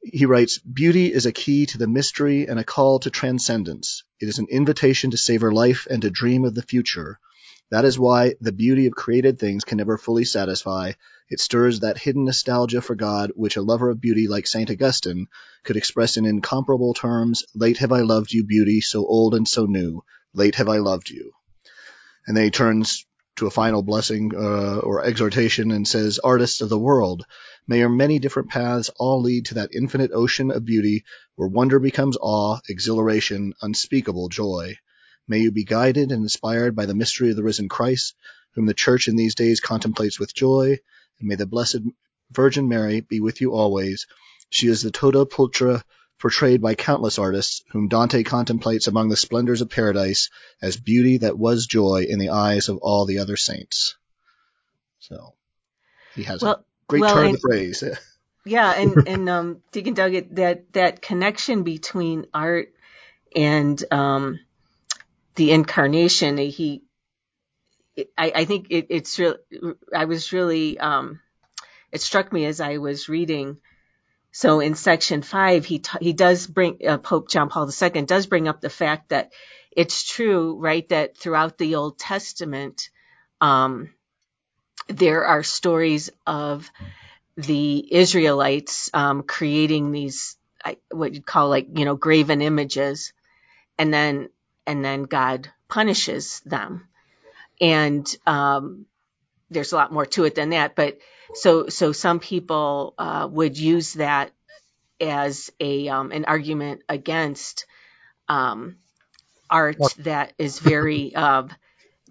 he 0.04 0.28
writes, 0.28 0.60
Beauty 0.60 1.12
is 1.12 1.26
a 1.26 1.32
key 1.32 1.66
to 1.66 1.80
the 1.80 1.88
mystery 1.88 2.48
and 2.48 2.60
a 2.60 2.64
call 2.64 3.00
to 3.00 3.10
transcendence. 3.10 4.04
It 4.20 4.30
is 4.30 4.38
an 4.38 4.50
invitation 4.52 5.10
to 5.12 5.18
savor 5.18 5.52
life 5.52 5.88
and 5.90 6.04
to 6.04 6.12
dream 6.12 6.46
of 6.46 6.54
the 6.54 6.62
future. 6.62 7.20
That 7.72 7.86
is 7.86 8.00
why 8.00 8.34
the 8.42 8.52
beauty 8.52 8.88
of 8.88 8.94
created 8.94 9.38
things 9.38 9.64
can 9.64 9.78
never 9.78 9.98
fully 9.98 10.26
satisfy. 10.26 10.94
It 11.30 11.40
stirs 11.40 11.82
that 11.82 12.00
hidden 12.00 12.26
nostalgia 12.26 12.82
for 12.82 12.96
God 12.96 13.32
which 13.36 13.58
a 13.58 13.62
lover 13.62 13.90
of 13.90 14.02
beauty 14.02 14.28
like 14.28 14.48
St. 14.48 14.72
Augustine 14.72 15.28
could 15.64 15.78
express 15.78 16.18
in 16.18 16.26
incomparable 16.26 16.96
terms, 16.96 17.44
Late 17.54 17.78
have 17.78 17.92
I 17.92 18.02
loved 18.02 18.34
you, 18.34 18.44
beauty, 18.44 18.82
so 18.82 19.06
old 19.06 19.36
and 19.36 19.48
so 19.48 19.66
new. 19.66 20.04
Late 20.34 20.56
have 20.56 20.68
I 20.68 20.78
loved 20.78 21.12
you. 21.12 21.32
And 22.26 22.36
then 22.36 22.46
he 22.46 22.52
turns 22.52 23.06
to 23.36 23.46
a 23.46 23.52
final 23.52 23.84
blessing 23.84 24.32
uh, 24.36 24.80
or 24.80 25.06
exhortation 25.06 25.72
and 25.72 25.88
says, 25.88 26.20
Artists 26.20 26.62
of 26.62 26.70
the 26.70 26.80
world, 26.80 27.24
may 27.68 27.80
your 27.80 27.90
many 27.90 28.18
different 28.18 28.50
paths 28.50 28.90
all 28.98 29.22
lead 29.22 29.46
to 29.46 29.56
that 29.56 29.76
infinite 29.76 30.12
ocean 30.12 30.50
of 30.50 30.66
beauty 30.66 31.04
where 31.36 31.48
wonder 31.48 31.80
becomes 31.80 32.18
awe, 32.20 32.60
exhilaration, 32.68 33.54
unspeakable 33.62 34.30
joy. 34.30 34.76
May 35.30 35.40
you 35.40 35.52
be 35.52 35.64
guided 35.64 36.12
and 36.12 36.24
inspired 36.24 36.76
by 36.76 36.88
the 36.88 36.96
mystery 36.96 37.30
of 37.30 37.36
the 37.36 37.44
risen 37.44 37.70
Christ, 37.70 38.16
whom 38.54 38.66
the 38.66 38.74
Church 38.74 39.08
in 39.08 39.16
these 39.16 39.36
days 39.36 39.60
contemplates 39.60 40.20
with 40.20 40.34
joy, 40.34 40.80
and 41.20 41.28
may 41.30 41.36
the 41.36 41.46
Blessed 41.46 41.82
Virgin 42.32 42.68
Mary 42.68 43.02
be 43.02 43.20
with 43.20 43.40
you 43.40 43.54
always. 43.54 44.08
She 44.50 44.68
is 44.68 44.82
the 44.82 44.90
Tota 44.90 45.28
Pulchra 45.28 45.84
portrayed 46.18 46.62
by 46.62 46.74
countless 46.74 47.20
artists, 47.20 47.64
whom 47.70 47.88
Dante 47.88 48.24
contemplates 48.24 48.88
among 48.88 49.10
the 49.10 49.16
splendors 49.16 49.62
of 49.62 49.70
paradise 49.70 50.32
as 50.64 50.78
beauty 50.78 51.20
that 51.20 51.38
was 51.38 51.68
joy 51.68 52.08
in 52.10 52.18
the 52.18 52.30
eyes 52.30 52.68
of 52.68 52.78
all 52.78 53.06
the 53.06 53.20
other 53.20 53.38
saints. 53.38 53.96
So 54.98 55.36
he 56.16 56.24
has 56.24 56.42
well, 56.42 56.54
a 56.54 56.64
great 56.88 57.02
well, 57.02 57.14
turn 57.14 57.26
and, 57.28 57.36
of 57.36 57.42
the 57.42 57.48
phrase. 57.48 57.84
yeah, 58.46 58.72
and 58.72 58.98
and 59.08 59.30
um, 59.30 59.62
Deacon 59.72 59.94
Doug, 59.94 60.14
that 60.32 60.74
that 60.74 61.02
connection 61.04 61.62
between 61.62 62.26
art 62.34 62.74
and 63.36 63.82
um, 63.92 64.40
the 65.36 65.52
incarnation, 65.52 66.38
he, 66.38 66.84
I, 68.18 68.32
I 68.36 68.46
think 68.46 68.68
it, 68.70 68.88
it's 68.90 69.18
real. 69.20 69.36
I 69.96 70.06
was 70.06 70.34
really, 70.34 70.80
um, 70.80 71.20
it 71.92 72.02
struck 72.02 72.32
me 72.32 72.46
as 72.46 72.62
I 72.62 72.78
was 72.78 73.10
reading 73.10 73.58
so 74.32 74.60
in 74.60 74.76
section 74.76 75.22
five, 75.22 75.66
he 75.66 75.82
he 76.00 76.14
does 76.14 76.46
bring 76.46 76.78
uh, 76.88 76.98
Pope 77.00 77.30
John 77.30 77.50
Paul 77.50 77.70
II 77.70 78.02
does 78.04 78.28
bring 78.28 78.48
up 78.48 78.62
the 78.62 78.70
fact 78.70 79.10
that 79.10 79.32
it's 79.72 80.04
true, 80.04 80.58
right, 80.60 80.88
that 80.90 81.18
throughout 81.18 81.58
the 81.58 81.76
Old 81.76 81.98
Testament, 81.98 82.90
um, 83.42 83.90
there 84.88 85.26
are 85.26 85.44
stories 85.44 86.12
of 86.28 86.70
the 87.38 87.94
Israelites 87.94 88.90
um, 88.94 89.24
creating 89.24 89.92
these 89.92 90.36
what 90.92 91.14
you'd 91.14 91.26
call 91.26 91.50
like 91.50 91.68
you 91.74 91.86
know 91.86 91.96
graven 91.96 92.42
images, 92.42 93.14
and 93.80 93.92
then 93.92 94.30
and 94.70 94.86
then 94.86 95.04
God 95.04 95.50
punishes 95.68 96.42
them, 96.46 96.88
and 97.60 98.08
um, 98.28 98.86
there's 99.50 99.72
a 99.74 99.76
lot 99.76 99.92
more 99.92 100.06
to 100.06 100.26
it 100.26 100.36
than 100.36 100.52
that. 100.52 100.76
But 100.76 101.00
so 101.34 101.70
so 101.70 101.92
some 101.92 102.20
people 102.20 102.94
uh, 103.00 103.28
would 103.32 103.58
use 103.58 103.96
that 103.96 104.32
as 105.02 105.50
a 105.60 105.90
um, 105.90 106.12
an 106.12 106.26
argument 106.26 106.84
against 106.88 107.66
um, 108.28 108.78
art 109.50 109.78
that 109.98 110.34
is 110.38 110.60
very 110.60 111.16
uh, 111.16 111.48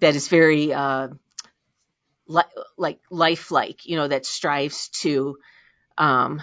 that 0.01 0.15
is 0.15 0.27
very 0.27 0.73
uh, 0.73 1.07
li- 2.27 2.43
like 2.77 2.99
lifelike, 3.09 3.85
you 3.85 3.95
know, 3.95 4.09
that 4.09 4.25
strives 4.25 4.89
to 4.89 5.37
um, 5.97 6.41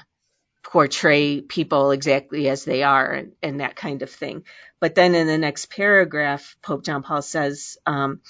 portray 0.66 1.40
people 1.40 1.92
exactly 1.92 2.48
as 2.48 2.64
they 2.64 2.82
are 2.82 3.12
and, 3.12 3.32
and, 3.40 3.60
that 3.60 3.76
kind 3.76 4.02
of 4.02 4.10
thing. 4.10 4.42
But 4.80 4.96
then 4.96 5.14
in 5.14 5.28
the 5.28 5.38
next 5.38 5.70
paragraph, 5.70 6.56
Pope 6.60 6.84
John 6.84 7.04
Paul 7.04 7.22
says, 7.22 7.78
um, 7.86 8.20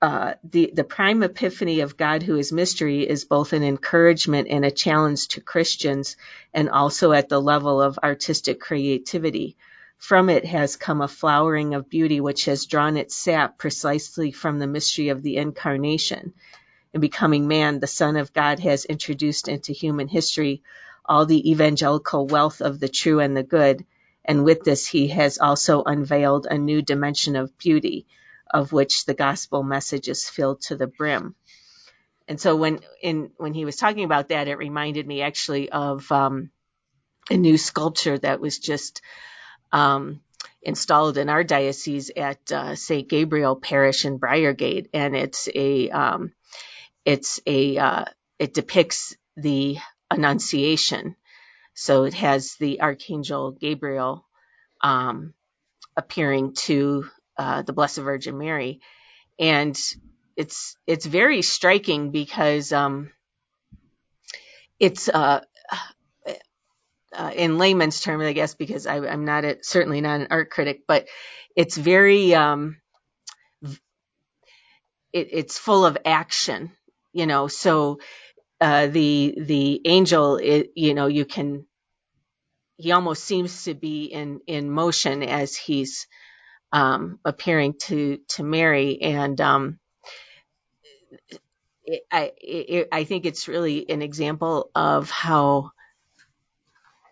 uh, 0.00 0.34
the, 0.42 0.72
the 0.74 0.84
prime 0.84 1.22
epiphany 1.22 1.80
of 1.80 1.98
God 1.98 2.22
who 2.22 2.36
is 2.38 2.52
mystery 2.52 3.06
is 3.06 3.26
both 3.26 3.52
an 3.52 3.62
encouragement 3.62 4.48
and 4.48 4.64
a 4.64 4.70
challenge 4.70 5.28
to 5.28 5.42
Christians 5.42 6.16
and 6.54 6.70
also 6.70 7.12
at 7.12 7.28
the 7.28 7.40
level 7.40 7.82
of 7.82 7.98
artistic 8.02 8.58
creativity. 8.58 9.58
From 9.98 10.30
it 10.30 10.46
has 10.46 10.76
come 10.76 11.02
a 11.02 11.08
flowering 11.08 11.74
of 11.74 11.90
beauty 11.90 12.18
which 12.22 12.46
has 12.46 12.64
drawn 12.64 12.96
its 12.96 13.14
sap 13.14 13.58
precisely 13.58 14.32
from 14.32 14.58
the 14.58 14.66
mystery 14.66 15.10
of 15.10 15.22
the 15.22 15.36
incarnation. 15.36 16.32
In 16.92 17.00
becoming 17.00 17.48
man, 17.48 17.80
the 17.80 17.86
Son 17.86 18.16
of 18.16 18.32
God 18.32 18.60
has 18.60 18.84
introduced 18.84 19.48
into 19.48 19.72
human 19.72 20.08
history 20.08 20.62
all 21.04 21.26
the 21.26 21.50
evangelical 21.50 22.26
wealth 22.26 22.60
of 22.60 22.80
the 22.80 22.88
true 22.88 23.20
and 23.20 23.36
the 23.36 23.42
good, 23.42 23.84
and 24.24 24.44
with 24.44 24.62
this 24.62 24.86
he 24.86 25.08
has 25.08 25.38
also 25.38 25.82
unveiled 25.82 26.46
a 26.46 26.58
new 26.58 26.82
dimension 26.82 27.34
of 27.36 27.56
beauty 27.58 28.06
of 28.50 28.72
which 28.72 29.04
the 29.04 29.14
gospel 29.14 29.62
message 29.62 30.08
is 30.08 30.28
filled 30.28 30.60
to 30.62 30.76
the 30.76 30.86
brim. 30.86 31.34
And 32.26 32.40
so 32.40 32.56
when 32.56 32.80
in 33.02 33.30
when 33.36 33.54
he 33.54 33.64
was 33.64 33.76
talking 33.76 34.04
about 34.04 34.28
that, 34.28 34.48
it 34.48 34.56
reminded 34.56 35.06
me 35.06 35.22
actually 35.22 35.70
of 35.70 36.10
um, 36.12 36.50
a 37.30 37.36
new 37.36 37.56
sculpture 37.56 38.18
that 38.18 38.40
was 38.40 38.58
just 38.58 39.00
um, 39.72 40.20
installed 40.62 41.16
in 41.16 41.28
our 41.30 41.42
diocese 41.42 42.10
at 42.14 42.52
uh, 42.52 42.74
St. 42.74 43.08
Gabriel 43.08 43.56
Parish 43.56 44.04
in 44.04 44.18
Briargate, 44.18 44.88
and 44.92 45.16
it's 45.16 45.48
a 45.54 45.90
um, 45.90 46.32
it's 47.08 47.40
a 47.46 47.78
uh, 47.78 48.04
it 48.38 48.52
depicts 48.52 49.16
the 49.34 49.78
Annunciation. 50.10 51.16
So 51.72 52.04
it 52.04 52.12
has 52.14 52.56
the 52.56 52.82
Archangel 52.82 53.52
Gabriel 53.52 54.26
um, 54.82 55.32
appearing 55.96 56.52
to 56.66 57.06
uh, 57.38 57.62
the 57.62 57.72
Blessed 57.72 58.00
Virgin 58.00 58.36
Mary, 58.36 58.80
and 59.38 59.74
it's 60.36 60.76
it's 60.86 61.06
very 61.06 61.40
striking 61.40 62.10
because 62.10 62.74
um, 62.74 63.10
it's 64.78 65.08
uh, 65.08 65.40
uh, 67.16 67.32
in 67.34 67.56
layman's 67.56 68.02
terms, 68.02 68.24
I 68.24 68.34
guess, 68.34 68.54
because 68.54 68.86
I, 68.86 68.96
am 68.98 69.24
not 69.24 69.46
a, 69.46 69.58
certainly 69.62 70.02
not 70.02 70.20
an 70.20 70.26
art 70.30 70.50
critic, 70.50 70.82
but 70.86 71.06
it's 71.56 71.76
very 71.76 72.34
um, 72.34 72.76
it, 75.12 75.28
it's 75.32 75.58
full 75.58 75.86
of 75.86 75.96
action, 76.04 76.72
you 77.12 77.26
know. 77.26 77.48
So 77.48 78.00
uh, 78.60 78.88
the 78.88 79.36
the 79.40 79.82
angel, 79.86 80.36
it, 80.36 80.72
you 80.76 80.94
know, 80.94 81.06
you 81.08 81.24
can 81.26 81.66
he 82.78 82.92
almost 82.92 83.24
seems 83.24 83.64
to 83.64 83.74
be 83.74 84.06
in 84.06 84.40
in 84.46 84.70
motion 84.70 85.22
as 85.22 85.56
he's 85.56 86.06
um, 86.72 87.20
appearing 87.24 87.74
to 87.82 88.18
to 88.30 88.44
Mary, 88.44 89.00
and 89.02 89.40
um, 89.40 89.80
I 92.12 92.32
I 92.92 93.04
think 93.04 93.26
it's 93.26 93.48
really 93.48 93.88
an 93.90 94.02
example 94.02 94.70
of 94.74 95.10
how 95.10 95.72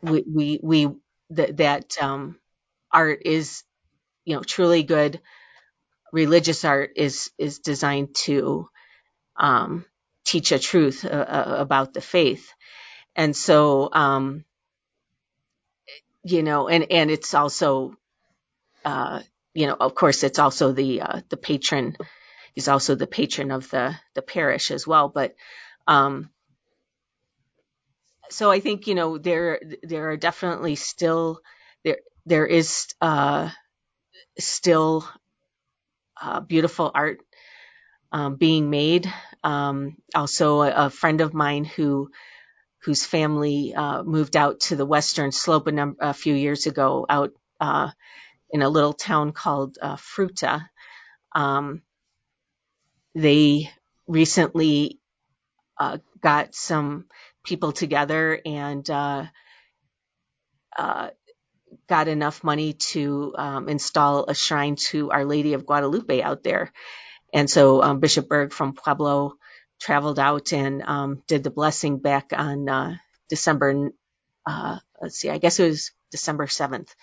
we 0.02 0.24
we, 0.32 0.60
we 0.62 0.88
that 1.30 1.58
that 1.58 1.96
um, 2.02 2.38
art 2.92 3.22
is 3.24 3.64
you 4.24 4.36
know 4.36 4.42
truly 4.42 4.82
good. 4.84 5.20
Religious 6.12 6.64
art 6.64 6.92
is 6.96 7.30
is 7.38 7.60
designed 7.60 8.14
to 8.16 8.68
um, 9.38 9.84
teach 10.26 10.52
a 10.52 10.58
truth 10.58 11.04
uh, 11.04 11.08
uh 11.08 11.56
about 11.58 11.94
the 11.94 12.00
faith, 12.00 12.52
and 13.14 13.34
so 13.34 13.88
um, 13.92 14.44
you 16.24 16.42
know, 16.42 16.68
and 16.68 16.90
and 16.90 17.10
it's 17.10 17.34
also 17.34 17.96
uh, 18.84 19.20
you 19.54 19.66
know, 19.66 19.76
of 19.78 19.94
course, 19.94 20.22
it's 20.22 20.38
also 20.38 20.72
the 20.72 21.00
uh, 21.02 21.20
the 21.28 21.36
patron. 21.36 21.96
He's 22.54 22.68
also 22.68 22.94
the 22.94 23.06
patron 23.06 23.50
of 23.50 23.68
the 23.70 23.96
the 24.14 24.22
parish 24.22 24.70
as 24.70 24.86
well. 24.86 25.08
But 25.08 25.34
um, 25.86 26.30
so 28.30 28.50
I 28.50 28.60
think 28.60 28.86
you 28.86 28.94
know 28.94 29.18
there 29.18 29.60
there 29.82 30.10
are 30.10 30.16
definitely 30.16 30.76
still 30.76 31.40
there 31.84 31.98
there 32.26 32.46
is 32.46 32.86
uh, 33.00 33.50
still 34.38 35.08
uh, 36.20 36.40
beautiful 36.40 36.90
art 36.94 37.20
um, 38.12 38.36
being 38.36 38.70
made. 38.70 39.12
Um, 39.46 39.96
also, 40.12 40.62
a, 40.62 40.86
a, 40.86 40.90
friend 40.90 41.20
of 41.20 41.32
mine 41.32 41.64
who 41.64 42.10
whose 42.82 43.06
family 43.06 43.72
uh, 43.76 44.02
moved 44.02 44.36
out 44.36 44.58
to 44.60 44.74
the 44.76 44.84
western 44.84 45.30
slope 45.30 45.68
a, 45.68 45.72
num- 45.72 45.96
a 46.00 46.12
few 46.12 46.34
years 46.34 46.66
ago, 46.66 47.06
out 47.08 47.30
uh, 47.60 47.90
in 48.50 48.62
a 48.62 48.68
little 48.68 48.92
town 48.92 49.32
called 49.32 49.78
uh, 49.80 49.94
Fruita. 49.94 50.68
Um, 51.32 51.82
they 53.14 53.70
recently 54.08 54.98
uh, 55.78 55.98
got 56.20 56.56
some 56.56 57.06
people 57.44 57.70
together 57.70 58.40
and 58.44 58.88
uh, 58.90 59.26
uh, 60.76 61.10
got 61.88 62.08
enough 62.08 62.42
money 62.42 62.72
to 62.72 63.32
um, 63.38 63.68
install 63.68 64.24
a 64.26 64.34
shrine 64.34 64.76
to 64.90 65.12
Our 65.12 65.24
Lady 65.24 65.54
of 65.54 65.66
Guadalupe 65.66 66.20
out 66.20 66.42
there. 66.42 66.72
And 67.36 67.50
so 67.50 67.82
um, 67.82 68.00
Bishop 68.00 68.30
Berg 68.30 68.54
from 68.54 68.72
Pueblo 68.72 69.34
traveled 69.78 70.18
out 70.18 70.54
and 70.54 70.82
um, 70.82 71.22
did 71.26 71.44
the 71.44 71.50
blessing 71.50 71.98
back 71.98 72.32
on 72.32 72.66
uh, 72.66 72.96
December. 73.28 73.90
Uh, 74.46 74.78
let's 75.02 75.18
see, 75.18 75.28
I 75.28 75.36
guess 75.36 75.60
it 75.60 75.68
was 75.68 75.90
December 76.10 76.46
seventh 76.46 76.94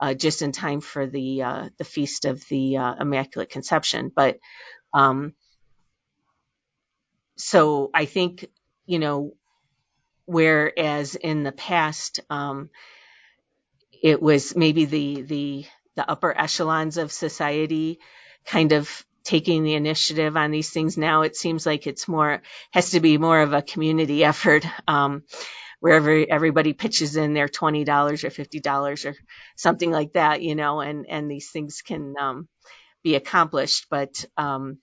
uh, 0.00 0.14
just 0.14 0.40
in 0.40 0.52
time 0.52 0.80
for 0.80 1.06
the 1.06 1.42
uh, 1.42 1.68
the 1.76 1.84
feast 1.84 2.24
of 2.24 2.42
the 2.48 2.78
uh, 2.78 2.94
Immaculate 2.98 3.50
Conception. 3.50 4.10
But 4.14 4.38
um, 4.94 5.34
so 7.36 7.90
I 7.92 8.06
think 8.06 8.46
you 8.86 8.98
know, 8.98 9.34
whereas 10.24 11.14
in 11.14 11.42
the 11.42 11.52
past 11.52 12.20
um, 12.30 12.70
it 14.02 14.22
was 14.22 14.56
maybe 14.56 14.86
the 14.86 15.20
the 15.20 15.66
the 15.94 16.10
upper 16.10 16.34
echelons 16.34 16.96
of 16.96 17.12
society 17.12 17.98
kind 18.46 18.72
of 18.72 19.04
taking 19.28 19.62
the 19.62 19.74
initiative 19.74 20.38
on 20.38 20.50
these 20.50 20.70
things. 20.70 20.96
Now 20.96 21.20
it 21.20 21.36
seems 21.36 21.66
like 21.66 21.86
it's 21.86 22.08
more 22.08 22.40
has 22.70 22.92
to 22.92 23.00
be 23.00 23.18
more 23.18 23.42
of 23.42 23.52
a 23.52 23.60
community 23.60 24.24
effort. 24.32 24.64
Um, 24.86 25.22
wherever 25.80 26.10
everybody 26.10 26.72
pitches 26.72 27.14
in 27.14 27.34
their 27.34 27.46
$20 27.46 27.86
or 28.24 28.30
$50 28.30 29.10
or 29.10 29.14
something 29.54 29.90
like 29.92 30.14
that, 30.14 30.42
you 30.42 30.54
know, 30.56 30.80
and, 30.80 31.06
and 31.08 31.30
these 31.30 31.50
things 31.50 31.82
can, 31.82 32.14
um, 32.18 32.48
be 33.04 33.14
accomplished. 33.14 33.86
But, 33.88 34.24
um, 34.36 34.78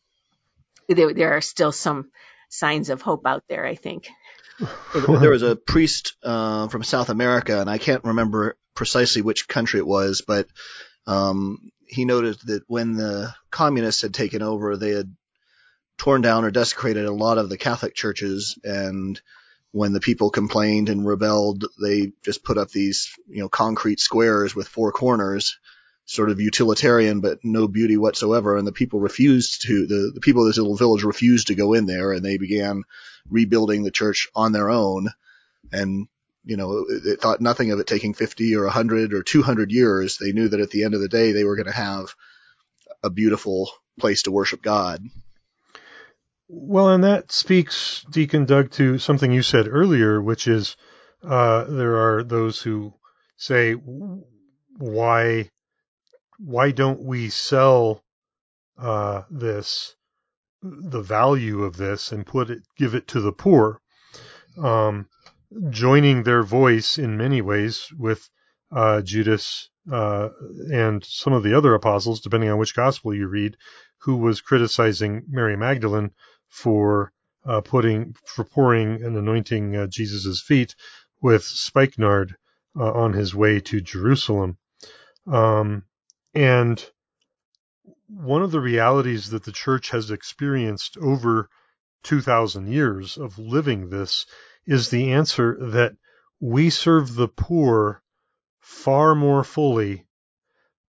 there, 0.88 1.13
there 1.13 1.36
are 1.36 1.41
still 1.41 1.73
some 1.73 2.12
signs 2.47 2.89
of 2.89 3.01
hope 3.01 3.25
out 3.25 3.43
there, 3.49 3.65
I 3.65 3.75
think. 3.75 4.08
there 4.93 5.31
was 5.31 5.41
a 5.41 5.58
priest 5.58 6.15
uh, 6.23 6.69
from 6.69 6.84
South 6.84 7.10
America, 7.10 7.60
and 7.60 7.69
I 7.69 7.77
can't 7.77 8.05
remember 8.05 8.55
precisely 8.73 9.21
which 9.21 9.49
country 9.49 9.79
it 9.79 9.88
was, 9.88 10.21
but 10.25 10.47
um, 11.08 11.71
he 11.88 12.06
noted 12.06 12.38
that 12.45 12.63
when 12.67 12.95
the 12.95 13.34
communists 13.52 14.02
had 14.02 14.13
taken 14.13 14.41
over, 14.41 14.78
they 14.78 14.91
had 14.91 15.15
torn 15.98 16.21
down 16.21 16.43
or 16.43 16.52
desecrated 16.52 17.06
a 17.06 17.13
lot 17.13 17.38
of 17.38 17.50
the 17.50 17.58
Catholic 17.58 17.95
churches, 17.95 18.58
and 18.63 19.19
when 19.71 19.91
the 19.91 20.00
people 20.00 20.30
complained 20.30 20.88
and 20.88 21.06
rebelled, 21.06 21.65
they 21.82 22.13
just 22.24 22.43
put 22.43 22.58
up 22.58 22.69
these, 22.69 23.13
you 23.28 23.41
know, 23.41 23.50
concrete 23.50 24.00
squares 24.00 24.56
with 24.56 24.69
four 24.69 24.93
corners, 24.93 25.58
sort 26.06 26.30
of 26.30 26.39
utilitarian, 26.39 27.19
but 27.19 27.39
no 27.43 27.67
beauty 27.67 27.98
whatsoever. 27.98 28.56
And 28.56 28.65
the 28.65 28.71
people 28.71 29.02
refused 29.02 29.63
to, 29.63 29.86
the, 29.86 30.12
the 30.13 30.21
people 30.21 30.43
of 30.43 30.48
this 30.48 30.58
little 30.58 30.78
village 30.78 31.04
refused 31.04 31.48
to 31.48 31.56
go 31.56 31.74
in 31.74 31.88
there 31.88 32.13
and 32.13 32.24
they 32.24 32.38
began 32.38 32.84
rebuilding 33.30 33.84
the 33.84 33.91
church 33.91 34.30
on 34.34 34.54
their 34.54 34.69
own. 34.69 35.10
And 35.74 36.08
you 36.45 36.58
know, 36.58 36.86
it 36.88 37.19
thought 37.21 37.41
nothing 37.41 37.71
of 37.71 37.79
it 37.79 37.88
taking 37.88 38.13
50 38.13 38.55
or 38.55 38.63
100 38.63 39.13
or 39.13 39.23
200 39.23 39.71
years. 39.71 40.17
They 40.17 40.31
knew 40.31 40.47
that 40.49 40.60
at 40.60 40.69
the 40.69 40.84
end 40.84 40.93
of 40.93 41.01
the 41.01 41.10
day, 41.10 41.31
they 41.31 41.43
were 41.43 41.55
going 41.55 41.65
to 41.65 41.71
have 41.71 42.13
a 43.03 43.10
beautiful 43.10 43.71
place 43.99 44.23
to 44.23 44.31
worship 44.31 44.62
God. 44.62 45.01
Well, 46.47 46.89
and 46.89 47.03
that 47.03 47.31
speaks, 47.31 48.05
Deacon 48.12 48.45
Doug, 48.45 48.71
to 48.73 48.99
something 48.99 49.31
you 49.31 49.41
said 49.41 49.67
earlier, 49.67 50.21
which 50.21 50.47
is 50.47 50.77
uh, 51.23 51.63
there 51.63 51.97
are 51.97 52.23
those 52.23 52.62
who 52.62 52.93
say, 53.38 53.73
why, 53.73 55.49
why 56.38 56.71
don't 56.71 57.01
we 57.01 57.29
sell 57.29 58.03
uh, 58.77 59.23
this, 59.31 59.95
the 60.62 61.01
value 61.01 61.63
of 61.63 61.77
this, 61.77 62.12
and 62.12 62.27
put 62.27 62.51
it, 62.51 62.62
give 62.77 62.93
it 62.93 63.08
to 63.10 63.21
the 63.21 63.31
poor? 63.31 63.81
Um, 64.62 65.08
joining 65.70 66.24
their 66.24 66.44
voice 66.44 66.98
in 66.98 67.18
many 67.18 67.41
ways 67.41 67.88
with 67.98 68.30
uh, 68.72 69.02
Judas 69.02 69.70
uh, 69.91 70.30
and 70.72 71.04
some 71.04 71.34
of 71.34 71.44
the 71.44 71.56
other 71.56 71.74
apostles, 71.74 72.22
depending 72.22 72.50
on 72.50 72.58
which 72.58 72.76
gospel 72.76 73.13
you 73.13 73.28
read, 73.28 73.58
who 74.00 74.18
was 74.18 74.41
criticizing 74.41 75.24
Mary 75.28 75.56
Magdalene 75.56 76.12
for 76.50 77.12
uh, 77.46 77.62
putting 77.62 78.15
for 78.26 78.44
pouring 78.44 79.04
and 79.04 79.15
anointing 79.15 79.76
uh, 79.76 79.88
Jesus's 79.88 80.41
feet 80.41 80.76
with 81.22 81.44
spikenard 81.44 82.36
uh, 82.78 82.91
on 82.91 83.13
his 83.13 83.36
way 83.36 83.60
to 83.60 83.82
Jerusalem. 83.82 84.58
Um, 85.28 85.84
and 86.34 86.84
one 88.08 88.41
of 88.41 88.52
the 88.52 88.60
realities 88.60 89.30
that 89.30 89.44
the 89.44 89.52
church 89.52 89.89
has 89.89 90.12
experienced 90.12 90.98
over 90.98 91.50
2,000 92.04 92.68
years 92.68 93.18
of 93.18 93.39
living 93.39 93.89
this 93.89 94.26
is 94.65 94.89
the 94.89 95.12
answer 95.13 95.58
that 95.71 95.95
we 96.39 96.69
serve 96.69 97.15
the 97.15 97.28
poor 97.28 98.01
far 98.60 99.15
more 99.15 99.43
fully 99.43 100.08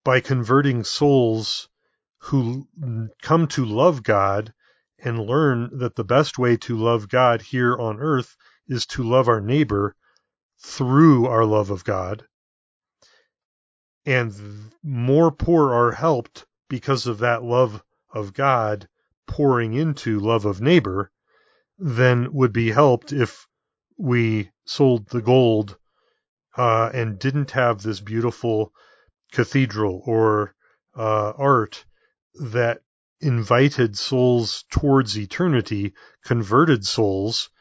by 0.04 0.20
converting 0.20 0.84
souls 0.84 1.70
who 2.20 2.68
come 3.22 3.48
to 3.48 3.66
love 3.66 4.04
God 4.04 4.54
and 5.00 5.20
learn 5.20 5.80
that 5.80 5.96
the 5.96 6.04
best 6.04 6.38
way 6.38 6.58
to 6.58 6.78
love 6.78 7.10
God 7.10 7.42
here 7.42 7.76
on 7.78 8.00
earth 8.00 8.36
is 8.68 8.86
to 8.88 9.04
love 9.04 9.28
our 9.28 9.42
neighbor 9.42 9.96
through 10.60 11.26
our 11.26 11.46
love 11.46 11.72
of 11.72 11.84
God. 11.84 12.28
And 14.06 14.72
more 14.84 15.32
poor 15.32 15.74
are 15.74 15.92
helped 15.92 16.46
because 16.70 17.08
of 17.08 17.20
that 17.20 17.44
love 17.44 17.84
of 18.14 18.34
God 18.34 18.88
pouring 19.28 19.74
into 19.74 20.20
love 20.20 20.46
of 20.46 20.62
neighbor 20.62 21.12
than 21.78 22.32
would 22.34 22.54
be 22.54 22.72
helped 22.72 23.12
if 23.12 23.48
we 24.02 24.50
sold 24.66 25.08
the 25.10 25.22
gold 25.22 25.78
uh, 26.58 26.90
and 26.92 27.20
didn't 27.20 27.52
have 27.52 27.82
this 27.82 28.00
beautiful 28.00 28.74
cathedral 29.32 30.02
or 30.06 30.56
uh, 30.98 31.32
art 31.38 31.86
that 32.34 32.82
invited 33.22 33.96
souls 33.96 34.66
towards 34.72 35.18
eternity, 35.18 35.94
converted 36.26 36.86
souls, 36.86 37.52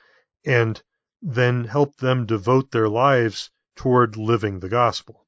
and 0.46 0.82
then 1.20 1.64
helped 1.64 2.00
them 2.00 2.24
devote 2.24 2.70
their 2.70 2.88
lives 2.88 3.50
toward 3.76 4.16
living 4.16 4.60
the 4.60 4.68
gospel. 4.70 5.26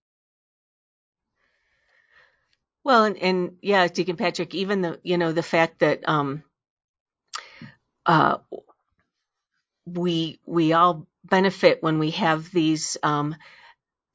Well, 2.85 3.05
and, 3.05 3.17
and 3.19 3.57
yeah, 3.61 3.87
Deacon 3.87 4.17
Patrick, 4.17 4.55
even 4.55 4.81
the 4.81 4.99
you 5.03 5.19
know 5.19 5.33
the 5.33 5.43
fact 5.43 5.81
that 5.81 6.09
um, 6.09 6.43
uh, 8.07 8.39
we 9.87 10.41
we 10.47 10.73
all 10.73 11.07
benefit 11.25 11.83
when 11.83 11.99
we 11.99 12.11
have 12.13 12.51
these 12.51 12.97
um, 13.03 13.35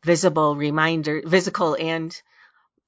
visible 0.03 0.55
reminder, 0.55 1.21
physical 1.21 1.75
and 1.79 2.19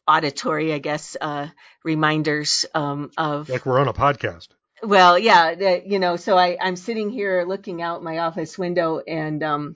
auditory, 0.08 0.74
I 0.74 0.80
guess, 0.80 1.16
uh, 1.20 1.48
reminders 1.84 2.66
um, 2.74 3.12
of. 3.18 3.50
Like 3.50 3.66
we're 3.66 3.80
on 3.80 3.88
a 3.88 3.94
podcast. 3.94 4.50
Well, 4.82 5.20
yeah, 5.20 5.56
the, 5.56 5.84
you 5.86 6.00
know, 6.00 6.16
so 6.16 6.38
I, 6.38 6.58
I'm 6.60 6.78
sitting 6.78 7.10
here 7.10 7.44
looking 7.46 7.82
out 7.82 8.04
my 8.04 8.20
office 8.20 8.58
window 8.58 9.00
and 9.00 9.44
um, 9.44 9.76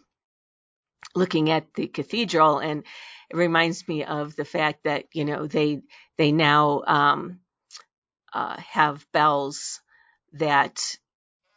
looking 1.13 1.49
at 1.49 1.73
the 1.73 1.87
cathedral, 1.87 2.59
and 2.59 2.83
it 3.29 3.35
reminds 3.35 3.87
me 3.87 4.05
of 4.05 4.35
the 4.35 4.45
fact 4.45 4.85
that 4.85 5.05
you 5.13 5.25
know 5.25 5.47
they 5.47 5.81
they 6.17 6.31
now 6.31 6.83
um, 6.87 7.39
uh, 8.33 8.57
have 8.57 9.05
bells 9.11 9.81
that 10.33 10.97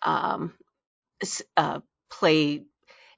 um, 0.02 0.52
uh, 1.56 1.80
play 2.10 2.64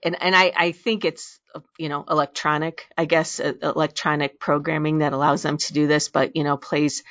and 0.02 0.16
and 0.22 0.36
I, 0.36 0.52
I 0.56 0.72
think 0.72 1.04
it's 1.04 1.40
you 1.78 1.88
know 1.88 2.04
electronic 2.08 2.86
I 2.98 3.06
guess 3.06 3.40
uh, 3.40 3.54
electronic 3.62 4.40
programming 4.40 4.98
that 4.98 5.14
allows 5.14 5.42
them 5.42 5.58
to 5.58 5.74
do 5.74 5.86
this 5.88 6.08
but 6.10 6.36
you 6.36 6.44
know 6.44 6.56
plays 6.58 7.04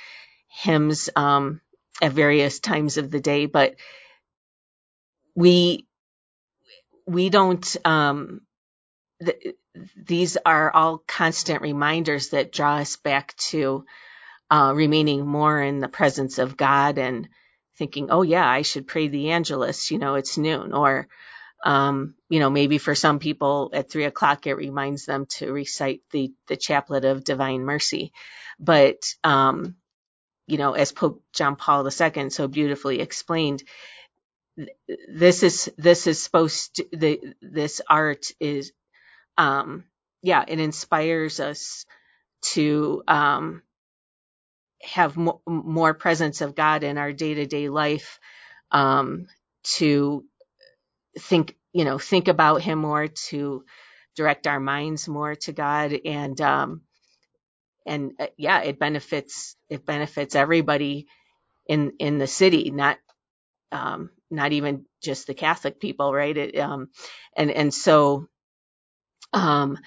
hymns 0.50 1.10
um, 1.16 1.62
at 2.02 2.14
various 2.14 2.60
times 2.60 2.98
of 2.98 3.12
the 3.12 3.22
day 3.22 3.48
but 3.48 3.76
we 5.36 5.88
we 7.08 7.30
don't 7.30 7.78
um, 7.86 8.42
th- 9.26 9.56
these 9.96 10.38
are 10.46 10.72
all 10.74 11.04
constant 11.08 11.62
reminders 11.62 12.30
that 12.30 12.52
draw 12.52 12.78
us 12.78 12.98
back 12.98 13.36
to 13.38 13.86
uh, 14.52 14.74
remaining 14.76 15.26
more 15.28 15.62
in 15.62 15.80
the 15.80 15.88
presence 15.90 16.40
of 16.40 16.58
God 16.58 16.98
and 17.00 17.30
thinking 17.78 18.10
oh 18.12 18.24
yeah 18.24 18.48
I 18.48 18.64
should 18.64 18.88
pray 18.88 19.08
the 19.08 19.32
Angelus 19.32 19.92
you 19.92 20.00
know 20.00 20.16
it's 20.16 20.38
noon 20.38 20.74
or 20.74 21.08
um, 21.64 22.16
you 22.30 22.40
know, 22.40 22.50
maybe 22.50 22.78
for 22.78 22.96
some 22.96 23.20
people 23.20 23.72
at 23.74 23.90
three 23.90 24.06
o'clock, 24.06 24.48
it 24.48 24.56
reminds 24.56 25.06
them 25.06 25.26
to 25.38 25.52
recite 25.52 26.02
the, 26.12 26.34
the 26.48 26.58
chaplet 26.58 27.06
of 27.06 27.24
divine 27.24 27.64
mercy. 27.66 28.14
But, 28.60 29.04
um, 29.24 29.76
you 30.48 30.58
know, 30.58 30.74
as 30.74 30.92
Pope 30.92 31.24
John 31.34 31.56
Paul 31.56 31.88
II 31.88 32.30
so 32.30 32.48
beautifully 32.48 33.00
explained, 33.00 33.64
this 35.08 35.44
is, 35.44 35.72
this 35.78 36.08
is 36.08 36.24
supposed 36.24 36.76
to, 36.76 36.86
the, 36.94 37.22
this 37.42 37.82
art 37.90 38.28
is, 38.40 38.72
um, 39.38 39.84
yeah, 40.22 40.44
it 40.48 40.60
inspires 40.60 41.40
us 41.40 41.86
to, 42.42 43.04
um, 43.08 43.62
have 44.88 45.18
mo- 45.18 45.42
more 45.48 45.94
presence 45.94 46.42
of 46.42 46.56
God 46.56 46.84
in 46.84 46.98
our 46.98 47.14
day 47.14 47.36
to 47.36 47.48
day 47.48 47.70
life, 47.70 48.20
um, 48.72 49.28
to 49.78 50.24
think 51.20 51.56
you 51.74 51.86
know 51.86 52.00
think 52.00 52.28
about 52.28 52.62
him 52.62 52.80
more 52.80 53.08
to 53.08 53.66
direct 54.16 54.48
our 54.48 54.60
minds 54.60 55.08
more 55.08 55.36
to 55.36 55.52
god. 55.54 55.94
And 56.06 56.40
um 56.42 56.82
and 57.88 58.14
uh, 58.20 58.28
yeah 58.38 58.62
it 58.64 58.80
benefits 58.80 59.58
it 59.70 59.86
benefits 59.86 60.36
everybody 60.36 61.08
in 61.68 61.94
in 62.00 62.18
the 62.20 62.28
city 62.28 62.72
not 62.72 62.98
um 63.72 64.12
not 64.32 64.54
even 64.54 64.86
just 65.04 65.28
the 65.28 65.36
catholic 65.36 65.80
people 65.80 66.14
right? 66.14 66.38
It, 66.38 66.58
um 66.60 66.90
and 67.38 67.52
and 67.52 67.74
so 67.74 68.28
um 69.34 69.80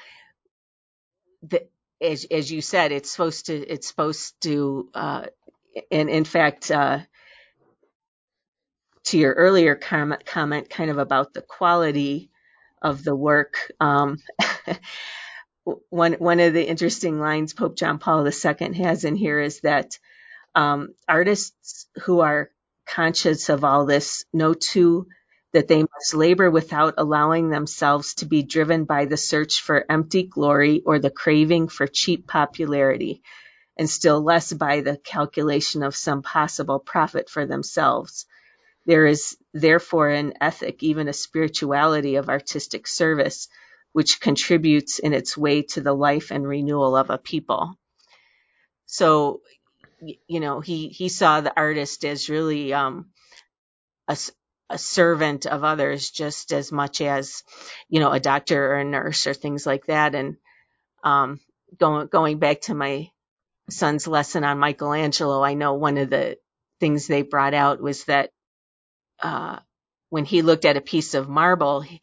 the, 1.42 1.66
as 2.02 2.26
as 2.30 2.50
you 2.50 2.60
said 2.60 2.92
it's 2.92 3.10
supposed 3.10 3.46
to 3.46 3.54
it's 3.54 3.88
supposed 3.88 4.40
to 4.40 4.88
uh 4.94 5.26
and 5.90 6.10
in 6.10 6.24
fact 6.24 6.70
uh 6.70 7.00
to 9.04 9.18
your 9.18 9.32
earlier 9.32 9.74
comment, 9.74 10.24
comment 10.24 10.70
kind 10.70 10.90
of 10.90 10.98
about 10.98 11.32
the 11.32 11.42
quality 11.42 12.30
of 12.82 13.02
the 13.04 13.14
work. 13.14 13.72
Um, 13.80 14.18
one 15.90 16.14
one 16.14 16.40
of 16.40 16.54
the 16.54 16.66
interesting 16.66 17.20
lines 17.20 17.52
Pope 17.52 17.76
John 17.76 17.98
Paul 17.98 18.26
II 18.26 18.74
has 18.74 19.04
in 19.04 19.14
here 19.14 19.40
is 19.40 19.60
that 19.60 19.98
um, 20.54 20.94
artists 21.08 21.86
who 22.02 22.20
are 22.20 22.50
conscious 22.86 23.48
of 23.48 23.62
all 23.62 23.86
this 23.86 24.24
know 24.32 24.54
too 24.54 25.06
that 25.52 25.68
they 25.68 25.82
must 25.82 26.14
labor 26.14 26.50
without 26.50 26.94
allowing 26.98 27.50
themselves 27.50 28.14
to 28.14 28.26
be 28.26 28.42
driven 28.42 28.84
by 28.84 29.04
the 29.04 29.16
search 29.16 29.62
for 29.62 29.84
empty 29.88 30.22
glory 30.22 30.82
or 30.84 30.98
the 30.98 31.10
craving 31.10 31.68
for 31.68 31.86
cheap 31.86 32.26
popularity, 32.26 33.22
and 33.76 33.90
still 33.90 34.22
less 34.22 34.52
by 34.52 34.80
the 34.80 34.96
calculation 34.96 35.82
of 35.82 35.96
some 35.96 36.22
possible 36.22 36.78
profit 36.78 37.28
for 37.28 37.46
themselves. 37.46 38.26
There 38.86 39.06
is 39.06 39.36
therefore 39.52 40.08
an 40.08 40.34
ethic, 40.40 40.82
even 40.82 41.08
a 41.08 41.12
spirituality 41.12 42.16
of 42.16 42.28
artistic 42.28 42.86
service, 42.86 43.48
which 43.92 44.20
contributes 44.20 44.98
in 45.00 45.12
its 45.12 45.36
way 45.36 45.62
to 45.62 45.80
the 45.80 45.92
life 45.92 46.30
and 46.30 46.46
renewal 46.46 46.96
of 46.96 47.10
a 47.10 47.18
people. 47.18 47.76
So, 48.86 49.42
you 50.00 50.40
know, 50.40 50.60
he, 50.60 50.88
he 50.88 51.08
saw 51.08 51.40
the 51.40 51.56
artist 51.56 52.04
as 52.04 52.28
really 52.28 52.72
um, 52.72 53.10
a, 54.08 54.16
a 54.70 54.78
servant 54.78 55.46
of 55.46 55.64
others 55.64 56.10
just 56.10 56.52
as 56.52 56.72
much 56.72 57.02
as, 57.02 57.44
you 57.90 58.00
know, 58.00 58.12
a 58.12 58.20
doctor 58.20 58.72
or 58.72 58.76
a 58.76 58.84
nurse 58.84 59.26
or 59.26 59.34
things 59.34 59.66
like 59.66 59.86
that. 59.86 60.14
And 60.14 60.36
um, 61.04 61.40
going 61.78 62.08
going 62.08 62.38
back 62.38 62.62
to 62.62 62.74
my 62.74 63.10
son's 63.70 64.06
lesson 64.06 64.44
on 64.44 64.58
Michelangelo, 64.58 65.42
I 65.42 65.54
know 65.54 65.74
one 65.74 65.98
of 65.98 66.10
the 66.10 66.38
things 66.80 67.06
they 67.06 67.22
brought 67.22 67.54
out 67.54 67.82
was 67.82 68.04
that 68.04 68.30
uh, 69.22 69.58
when 70.10 70.24
he 70.24 70.42
looked 70.42 70.64
at 70.64 70.76
a 70.78 70.82
piece 70.82 71.14
of 71.14 71.28
marble, 71.28 71.82
he, 71.82 72.00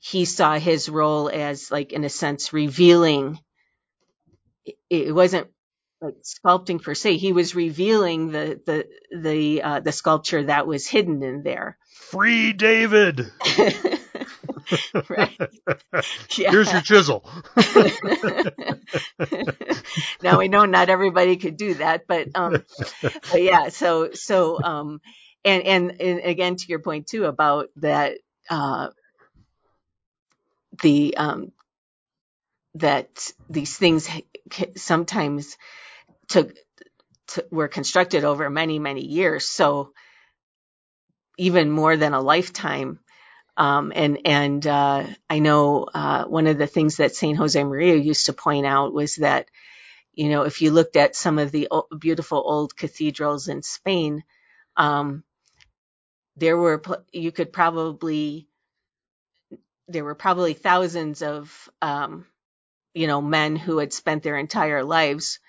he 0.00 0.24
saw 0.24 0.58
his 0.58 0.88
role 0.88 1.30
as 1.30 1.70
like 1.70 1.92
in 1.92 2.04
a 2.04 2.08
sense 2.10 2.52
revealing 2.52 3.38
it 4.90 5.14
wasn't 5.14 5.48
like 6.00 6.14
sculpting 6.22 6.82
per 6.82 6.94
se 6.94 7.16
he 7.16 7.32
was 7.32 7.54
revealing 7.54 8.30
the 8.30 8.60
the 8.66 8.86
the 9.16 9.62
uh, 9.62 9.80
the 9.80 9.92
sculpture 9.92 10.44
that 10.44 10.66
was 10.66 10.86
hidden 10.86 11.22
in 11.22 11.42
there. 11.42 11.78
Free 12.10 12.52
david! 12.52 13.30
Right. 15.08 15.38
Yeah. 16.36 16.50
here's 16.50 16.72
your 16.72 16.82
chisel. 16.82 17.24
Now 20.22 20.38
we 20.38 20.48
know 20.48 20.64
not 20.64 20.88
everybody 20.88 21.36
could 21.36 21.56
do 21.56 21.74
that 21.74 22.06
but 22.08 22.28
um 22.34 22.64
but 23.30 23.42
yeah 23.42 23.68
so 23.68 24.10
so 24.12 24.60
um 24.62 25.00
and 25.44 25.62
and, 25.62 26.00
and 26.00 26.20
again 26.20 26.56
to 26.56 26.66
your 26.66 26.80
point 26.80 27.06
too 27.06 27.26
about 27.26 27.68
that 27.76 28.18
uh 28.50 28.88
the 30.82 31.16
um, 31.16 31.52
that 32.74 33.30
these 33.48 33.76
things 33.76 34.08
sometimes 34.76 35.56
took 36.28 36.54
to, 37.28 37.46
were 37.50 37.68
constructed 37.68 38.24
over 38.24 38.50
many 38.50 38.78
many 38.78 39.04
years. 39.04 39.46
So 39.46 39.92
even 41.38 41.70
more 41.70 41.96
than 41.96 42.14
a 42.14 42.20
lifetime. 42.20 43.00
Um, 43.56 43.92
and 43.94 44.18
and 44.26 44.66
uh, 44.66 45.06
I 45.30 45.38
know 45.38 45.86
uh, 45.92 46.24
one 46.24 46.46
of 46.46 46.58
the 46.58 46.66
things 46.66 46.98
that 46.98 47.14
Saint 47.14 47.38
Jose 47.38 47.62
Maria 47.62 47.96
used 47.96 48.26
to 48.26 48.32
point 48.34 48.66
out 48.66 48.92
was 48.92 49.16
that 49.16 49.48
you 50.14 50.28
know 50.30 50.42
if 50.42 50.62
you 50.62 50.72
looked 50.72 50.96
at 50.96 51.16
some 51.16 51.38
of 51.38 51.52
the 51.52 51.68
beautiful 51.98 52.42
old 52.44 52.76
cathedrals 52.76 53.48
in 53.48 53.62
Spain, 53.62 54.24
um, 54.76 55.24
there 56.36 56.56
were 56.56 56.82
you 57.12 57.32
could 57.32 57.52
probably 57.52 58.48
there 59.88 60.04
were 60.04 60.14
probably 60.14 60.54
thousands 60.54 61.22
of 61.22 61.70
um, 61.82 62.26
you 62.94 63.06
know 63.06 63.22
men 63.22 63.56
who 63.56 63.78
had 63.78 63.92
spent 63.92 64.22
their 64.22 64.38
entire 64.38 64.84
lives 64.84 65.40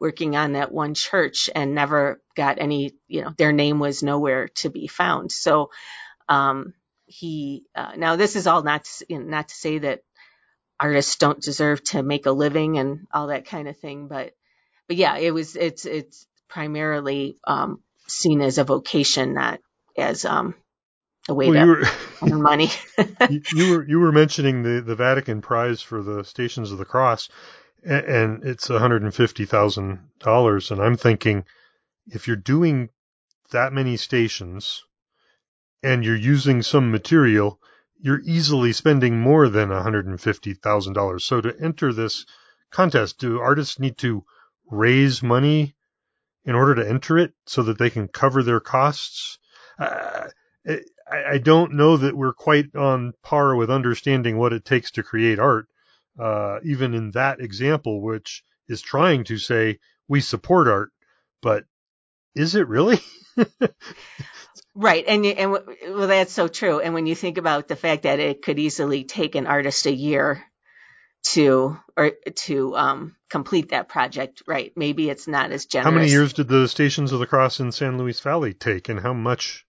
working 0.00 0.36
on 0.36 0.52
that 0.52 0.72
one 0.72 0.94
church 0.94 1.48
and 1.54 1.74
never 1.74 2.20
got 2.36 2.58
any 2.58 2.92
you 3.08 3.22
know 3.22 3.32
their 3.36 3.52
name 3.52 3.78
was 3.78 4.02
nowhere 4.02 4.48
to 4.48 4.70
be 4.70 4.86
found 4.86 5.30
so 5.30 5.70
um, 6.28 6.74
he 7.06 7.64
uh, 7.74 7.92
now 7.96 8.16
this 8.16 8.36
is 8.36 8.46
all 8.46 8.62
not 8.62 8.84
to, 8.84 9.06
you 9.08 9.18
know, 9.18 9.26
not 9.26 9.48
to 9.48 9.54
say 9.54 9.78
that 9.78 10.00
artists 10.80 11.16
don't 11.16 11.40
deserve 11.40 11.82
to 11.84 12.02
make 12.02 12.26
a 12.26 12.32
living 12.32 12.78
and 12.78 13.06
all 13.12 13.28
that 13.28 13.46
kind 13.46 13.68
of 13.68 13.78
thing 13.78 14.08
but 14.08 14.32
but 14.88 14.96
yeah 14.96 15.16
it 15.16 15.32
was 15.32 15.56
it's 15.56 15.84
it's 15.86 16.26
primarily 16.48 17.36
um, 17.46 17.80
seen 18.06 18.40
as 18.40 18.58
a 18.58 18.64
vocation 18.64 19.34
not 19.34 19.60
as 19.96 20.24
um, 20.24 20.54
a 21.28 21.34
way 21.34 21.50
well, 21.50 21.76
to 21.76 21.90
earn 22.22 22.42
money. 22.42 22.70
you 23.54 23.70
were 23.70 23.88
you 23.88 24.00
were 24.00 24.12
mentioning 24.12 24.62
the 24.62 24.80
the 24.80 24.94
Vatican 24.94 25.40
prize 25.40 25.80
for 25.80 26.02
the 26.02 26.24
Stations 26.24 26.72
of 26.72 26.78
the 26.78 26.84
Cross, 26.84 27.28
and, 27.84 28.44
it's 28.44 28.68
one 28.68 28.80
hundred 28.80 29.02
and 30.70 30.80
I'm 30.80 30.96
thinking, 30.96 31.44
if 32.06 32.26
you're 32.26 32.36
doing 32.36 32.90
that 33.50 33.72
many 33.72 33.96
stations, 33.96 34.82
and 35.82 36.04
you're 36.04 36.16
using 36.16 36.62
some 36.62 36.90
material, 36.90 37.60
you're 38.00 38.22
easily 38.24 38.72
spending 38.72 39.20
more 39.20 39.48
than 39.48 39.68
one 39.68 39.82
hundred 39.82 40.06
and 40.06 40.20
fifty 40.20 40.54
thousand 40.54 40.94
dollars. 40.94 41.24
So 41.24 41.40
to 41.40 41.54
enter 41.60 41.92
this 41.92 42.26
contest, 42.70 43.18
do 43.18 43.38
artists 43.38 43.78
need 43.78 43.98
to 43.98 44.24
raise 44.70 45.22
money 45.22 45.76
in 46.44 46.54
order 46.54 46.74
to 46.76 46.88
enter 46.88 47.18
it 47.18 47.32
so 47.46 47.62
that 47.62 47.78
they 47.78 47.90
can 47.90 48.08
cover 48.08 48.42
their 48.42 48.60
costs? 48.60 49.38
Uh, 49.78 50.28
I, 50.66 50.80
I 51.32 51.38
don't 51.38 51.74
know 51.74 51.98
that 51.98 52.16
we're 52.16 52.32
quite 52.32 52.74
on 52.74 53.12
par 53.22 53.54
with 53.56 53.70
understanding 53.70 54.38
what 54.38 54.52
it 54.52 54.64
takes 54.64 54.90
to 54.92 55.02
create 55.02 55.38
art, 55.38 55.66
uh, 56.18 56.58
even 56.64 56.94
in 56.94 57.10
that 57.12 57.40
example, 57.40 58.00
which 58.00 58.42
is 58.68 58.80
trying 58.80 59.24
to 59.24 59.38
say 59.38 59.78
we 60.08 60.20
support 60.20 60.68
art, 60.68 60.90
but 61.42 61.64
is 62.34 62.54
it 62.54 62.68
really? 62.68 63.00
right, 64.74 65.04
and 65.06 65.24
and 65.26 65.52
well, 65.52 66.08
that's 66.08 66.32
so 66.32 66.48
true. 66.48 66.80
And 66.80 66.94
when 66.94 67.06
you 67.06 67.14
think 67.14 67.38
about 67.38 67.68
the 67.68 67.76
fact 67.76 68.04
that 68.04 68.20
it 68.20 68.42
could 68.42 68.58
easily 68.58 69.04
take 69.04 69.34
an 69.34 69.46
artist 69.46 69.86
a 69.86 69.94
year 69.94 70.42
to 71.24 71.76
or 71.96 72.12
to 72.34 72.76
um, 72.76 73.16
complete 73.30 73.70
that 73.70 73.88
project, 73.88 74.42
right? 74.46 74.72
Maybe 74.76 75.10
it's 75.10 75.26
not 75.26 75.52
as 75.52 75.66
generous. 75.66 75.92
How 75.92 75.96
many 75.96 76.10
years 76.10 76.32
did 76.32 76.48
the 76.48 76.68
Stations 76.68 77.12
of 77.12 77.20
the 77.20 77.26
Cross 77.26 77.60
in 77.60 77.72
San 77.72 77.98
Luis 77.98 78.20
Valley 78.20 78.52
take, 78.54 78.88
and 78.88 79.00
how 79.00 79.14
much 79.14 79.64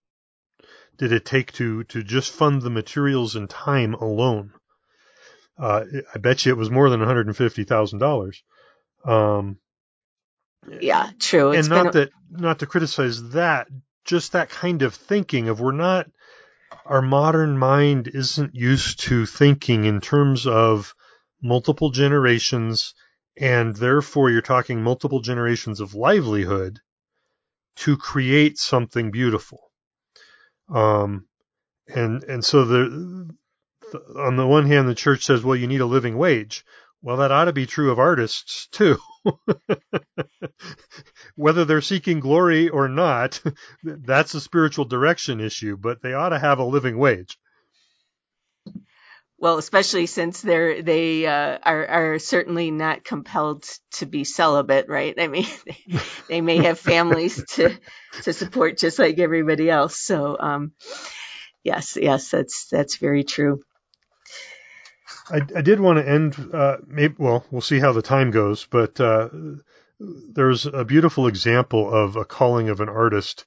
did 0.97 1.11
it 1.11 1.25
take 1.25 1.51
to 1.53 1.83
to 1.85 2.03
just 2.03 2.31
fund 2.31 2.61
the 2.61 2.69
materials 2.69 3.35
and 3.35 3.49
time 3.49 3.93
alone? 3.93 4.53
Uh, 5.57 5.85
I 6.13 6.17
bet 6.17 6.45
you 6.45 6.51
it 6.51 6.57
was 6.57 6.69
more 6.69 6.89
than 6.89 6.99
one 6.99 7.07
hundred 7.07 7.27
and 7.27 7.37
fifty 7.37 7.63
thousand 7.63 8.01
um, 8.01 8.07
dollars. 8.07 8.43
Yeah, 10.81 11.11
true. 11.19 11.51
It's 11.51 11.67
and 11.67 11.83
not 11.83 11.93
that 11.93 12.09
not 12.29 12.59
to 12.59 12.65
criticize 12.65 13.29
that, 13.29 13.67
just 14.03 14.33
that 14.33 14.49
kind 14.49 14.81
of 14.81 14.95
thinking 14.95 15.49
of 15.49 15.59
we're 15.59 15.71
not 15.71 16.07
our 16.85 17.01
modern 17.01 17.57
mind 17.57 18.07
isn't 18.07 18.55
used 18.55 18.99
to 19.01 19.25
thinking 19.25 19.85
in 19.85 20.01
terms 20.01 20.45
of 20.45 20.93
multiple 21.41 21.91
generations 21.91 22.93
and 23.37 23.75
therefore 23.75 24.29
you're 24.29 24.41
talking 24.41 24.81
multiple 24.81 25.19
generations 25.19 25.79
of 25.79 25.93
livelihood 25.93 26.79
to 27.75 27.97
create 27.97 28.57
something 28.57 29.11
beautiful. 29.11 29.59
Um, 30.73 31.27
and 31.87 32.23
and 32.23 32.43
so 32.43 32.65
the 32.65 33.29
on 34.17 34.35
the 34.35 34.47
one 34.47 34.67
hand, 34.67 34.87
the 34.87 34.95
church 34.95 35.25
says, 35.25 35.43
well, 35.43 35.55
you 35.55 35.67
need 35.67 35.81
a 35.81 35.85
living 35.85 36.17
wage. 36.17 36.63
Well, 37.01 37.17
that 37.17 37.31
ought 37.31 37.45
to 37.45 37.53
be 37.53 37.67
true 37.67 37.91
of 37.91 37.99
artists 37.99 38.67
too. 38.71 38.97
Whether 41.35 41.65
they're 41.65 41.81
seeking 41.81 42.19
glory 42.19 42.69
or 42.69 42.87
not, 42.87 43.41
that's 43.83 44.33
a 44.33 44.41
spiritual 44.41 44.85
direction 44.85 45.39
issue, 45.39 45.77
but 45.77 46.01
they 46.01 46.13
ought 46.13 46.29
to 46.29 46.39
have 46.39 46.59
a 46.59 46.63
living 46.63 46.97
wage. 46.97 47.37
Well, 49.37 49.57
especially 49.57 50.05
since 50.05 50.41
they're 50.41 50.81
they 50.81 51.27
uh, 51.27 51.57
are 51.61 51.87
are 51.87 52.19
certainly 52.19 52.71
not 52.71 53.03
compelled 53.03 53.65
to 53.95 54.05
be 54.05 54.23
celibate, 54.23 54.87
right? 54.87 55.13
I 55.19 55.27
mean, 55.27 55.45
they, 55.65 55.99
they 56.29 56.41
may 56.41 56.63
have 56.63 56.79
families 56.79 57.43
to 57.51 57.77
to 58.23 58.33
support 58.33 58.77
just 58.77 58.97
like 58.97 59.19
everybody 59.19 59.69
else. 59.69 59.97
So, 59.97 60.37
um, 60.39 60.71
yes, 61.63 61.97
yes, 62.01 62.31
that's 62.31 62.69
that's 62.71 62.97
very 62.97 63.25
true. 63.25 63.61
I, 65.29 65.37
I 65.55 65.61
did 65.61 65.79
want 65.79 65.99
to 65.99 66.07
end. 66.07 66.35
Uh, 66.53 66.77
maybe 66.85 67.15
well, 67.17 67.45
we'll 67.51 67.61
see 67.61 67.79
how 67.79 67.93
the 67.93 68.01
time 68.01 68.31
goes, 68.31 68.67
but 68.69 68.99
uh, 68.99 69.29
there's 69.99 70.65
a 70.65 70.85
beautiful 70.85 71.27
example 71.27 71.91
of 71.91 72.15
a 72.15 72.25
calling 72.25 72.69
of 72.69 72.81
an 72.81 72.89
artist 72.89 73.45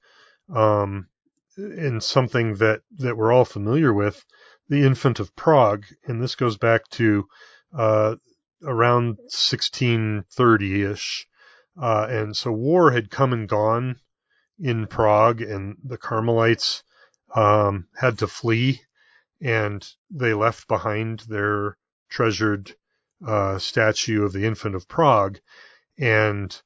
um, 0.55 1.09
in 1.57 2.01
something 2.01 2.55
that 2.57 2.83
that 2.99 3.17
we're 3.17 3.33
all 3.33 3.45
familiar 3.45 3.93
with 3.93 4.25
the 4.69 4.85
Infant 4.85 5.21
of 5.21 5.35
Prague, 5.35 5.85
and 6.07 6.23
this 6.23 6.35
goes 6.35 6.57
back 6.57 6.89
to 6.91 7.27
uh, 7.77 8.17
around 8.63 9.17
1630 9.17 10.83
ish. 10.83 11.27
Uh, 11.81 12.07
and 12.11 12.37
so 12.37 12.51
war 12.51 12.91
had 12.91 13.11
come 13.11 13.33
and 13.33 13.49
gone 13.49 14.01
in 14.59 14.87
Prague, 14.87 15.41
and 15.41 15.77
the 15.85 15.97
Carmelites 15.97 16.83
um, 17.35 17.87
had 17.97 18.19
to 18.19 18.27
flee, 18.27 18.81
and 19.41 19.87
they 20.11 20.35
left 20.35 20.69
behind 20.69 21.21
their 21.21 21.77
treasured 22.09 22.75
uh, 23.27 23.59
statue 23.59 24.25
of 24.25 24.33
the 24.33 24.45
Infant 24.45 24.75
of 24.75 24.89
Prague, 24.89 25.39
and 25.99 26.61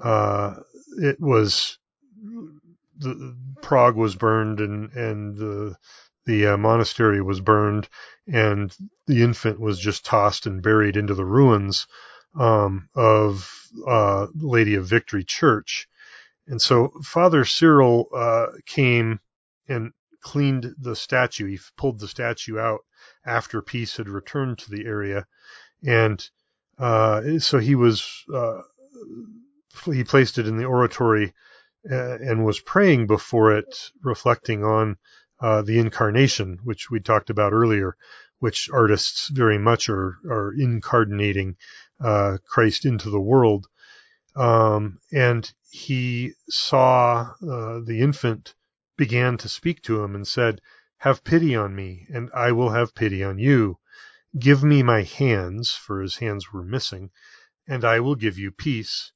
uh, 0.00 0.54
it 0.98 1.20
was 1.20 1.78
the 2.98 3.36
Prague 3.62 3.96
was 3.96 4.14
burned, 4.14 4.60
and 4.60 4.92
and 4.92 5.36
the 5.36 5.76
the 6.26 6.48
uh, 6.48 6.56
monastery 6.56 7.22
was 7.22 7.40
burned 7.40 7.88
and 8.26 8.76
the 9.06 9.22
infant 9.22 9.60
was 9.60 9.78
just 9.78 10.04
tossed 10.04 10.46
and 10.46 10.62
buried 10.62 10.96
into 10.96 11.14
the 11.14 11.24
ruins 11.24 11.86
um, 12.38 12.88
of 12.94 13.48
uh, 13.86 14.26
Lady 14.34 14.74
of 14.74 14.86
Victory 14.86 15.24
Church. 15.24 15.88
And 16.48 16.60
so 16.60 16.92
Father 17.02 17.44
Cyril 17.44 18.08
uh, 18.14 18.46
came 18.66 19.20
and 19.68 19.92
cleaned 20.26 20.74
the 20.76 20.96
statue. 20.96 21.46
He 21.46 21.60
pulled 21.76 22.00
the 22.00 22.08
statue 22.08 22.58
out 22.58 22.80
after 23.24 23.62
peace 23.62 23.96
had 23.96 24.08
returned 24.08 24.58
to 24.58 24.70
the 24.70 24.84
area, 24.84 25.24
and 25.86 26.18
uh, 26.78 27.38
so 27.38 27.60
he 27.60 27.76
was 27.76 28.24
uh, 28.34 28.62
he 29.84 30.02
placed 30.02 30.38
it 30.38 30.48
in 30.48 30.56
the 30.56 30.64
oratory 30.64 31.32
uh, 31.88 32.16
and 32.18 32.44
was 32.44 32.58
praying 32.58 33.06
before 33.06 33.56
it, 33.56 33.92
reflecting 34.02 34.64
on 34.64 34.96
uh, 35.38 35.62
the 35.62 35.78
incarnation, 35.78 36.58
which 36.64 36.90
we 36.90 36.98
talked 36.98 37.30
about 37.30 37.52
earlier, 37.52 37.96
which 38.40 38.68
artists 38.72 39.28
very 39.28 39.58
much 39.58 39.88
are 39.88 40.18
are 40.28 40.52
incarnating 40.58 41.54
uh, 42.00 42.38
Christ 42.44 42.84
into 42.84 43.10
the 43.10 43.26
world. 43.32 43.68
Um, 44.34 44.98
and 45.12 45.48
he 45.70 46.32
saw 46.48 47.30
uh, 47.40 47.78
the 47.86 48.00
infant 48.00 48.56
began 48.96 49.36
to 49.38 49.48
speak 49.48 49.82
to 49.82 50.02
him 50.02 50.14
and 50.14 50.26
said, 50.26 50.60
Have 50.98 51.24
pity 51.24 51.54
on 51.54 51.74
me, 51.74 52.06
and 52.10 52.30
I 52.34 52.52
will 52.52 52.70
have 52.70 52.94
pity 52.94 53.22
on 53.22 53.38
you. 53.38 53.78
Give 54.38 54.62
me 54.62 54.82
my 54.82 55.02
hands, 55.02 55.70
for 55.72 56.00
his 56.00 56.16
hands 56.16 56.52
were 56.52 56.62
missing, 56.62 57.10
and 57.68 57.84
I 57.84 58.00
will 58.00 58.14
give 58.14 58.38
you 58.38 58.50
peace. 58.50 59.12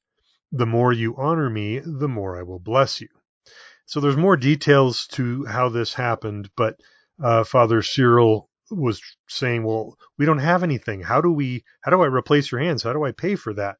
The 0.51 0.65
more 0.65 0.91
you 0.91 1.15
honor 1.17 1.49
me, 1.49 1.79
the 1.79 2.07
more 2.07 2.37
I 2.37 2.43
will 2.43 2.59
bless 2.59 3.01
you. 3.01 3.09
So 3.85 3.99
there's 3.99 4.17
more 4.17 4.37
details 4.37 5.07
to 5.07 5.45
how 5.45 5.69
this 5.69 5.93
happened, 5.93 6.49
but 6.55 6.79
uh, 7.21 7.43
Father 7.43 7.81
Cyril 7.81 8.49
was 8.69 9.01
saying, 9.27 9.63
"Well, 9.63 9.97
we 10.17 10.25
don't 10.25 10.37
have 10.37 10.63
anything. 10.63 11.01
How 11.01 11.21
do 11.21 11.31
we? 11.31 11.65
How 11.81 11.91
do 11.91 12.01
I 12.01 12.07
replace 12.07 12.51
your 12.51 12.61
hands? 12.61 12.83
How 12.83 12.93
do 12.93 13.03
I 13.03 13.11
pay 13.11 13.35
for 13.35 13.53
that?" 13.55 13.77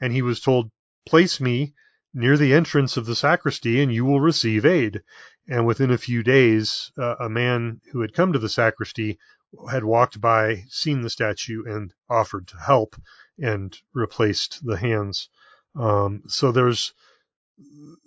And 0.00 0.12
he 0.12 0.22
was 0.22 0.40
told, 0.40 0.70
"Place 1.06 1.40
me 1.40 1.74
near 2.12 2.36
the 2.36 2.52
entrance 2.52 2.96
of 2.96 3.06
the 3.06 3.14
sacristy, 3.14 3.80
and 3.80 3.94
you 3.94 4.04
will 4.04 4.20
receive 4.20 4.66
aid." 4.66 5.02
And 5.48 5.66
within 5.66 5.90
a 5.90 5.98
few 5.98 6.22
days, 6.22 6.92
uh, 6.96 7.16
a 7.18 7.28
man 7.28 7.80
who 7.90 8.00
had 8.00 8.14
come 8.14 8.32
to 8.32 8.38
the 8.38 8.48
sacristy 8.48 9.18
had 9.70 9.84
walked 9.84 10.20
by, 10.20 10.64
seen 10.68 11.02
the 11.02 11.10
statue, 11.10 11.64
and 11.66 11.92
offered 12.08 12.46
to 12.48 12.56
help 12.56 12.96
and 13.38 13.76
replaced 13.92 14.64
the 14.64 14.76
hands. 14.76 15.28
Um, 15.74 16.22
so 16.26 16.52
there's 16.52 16.94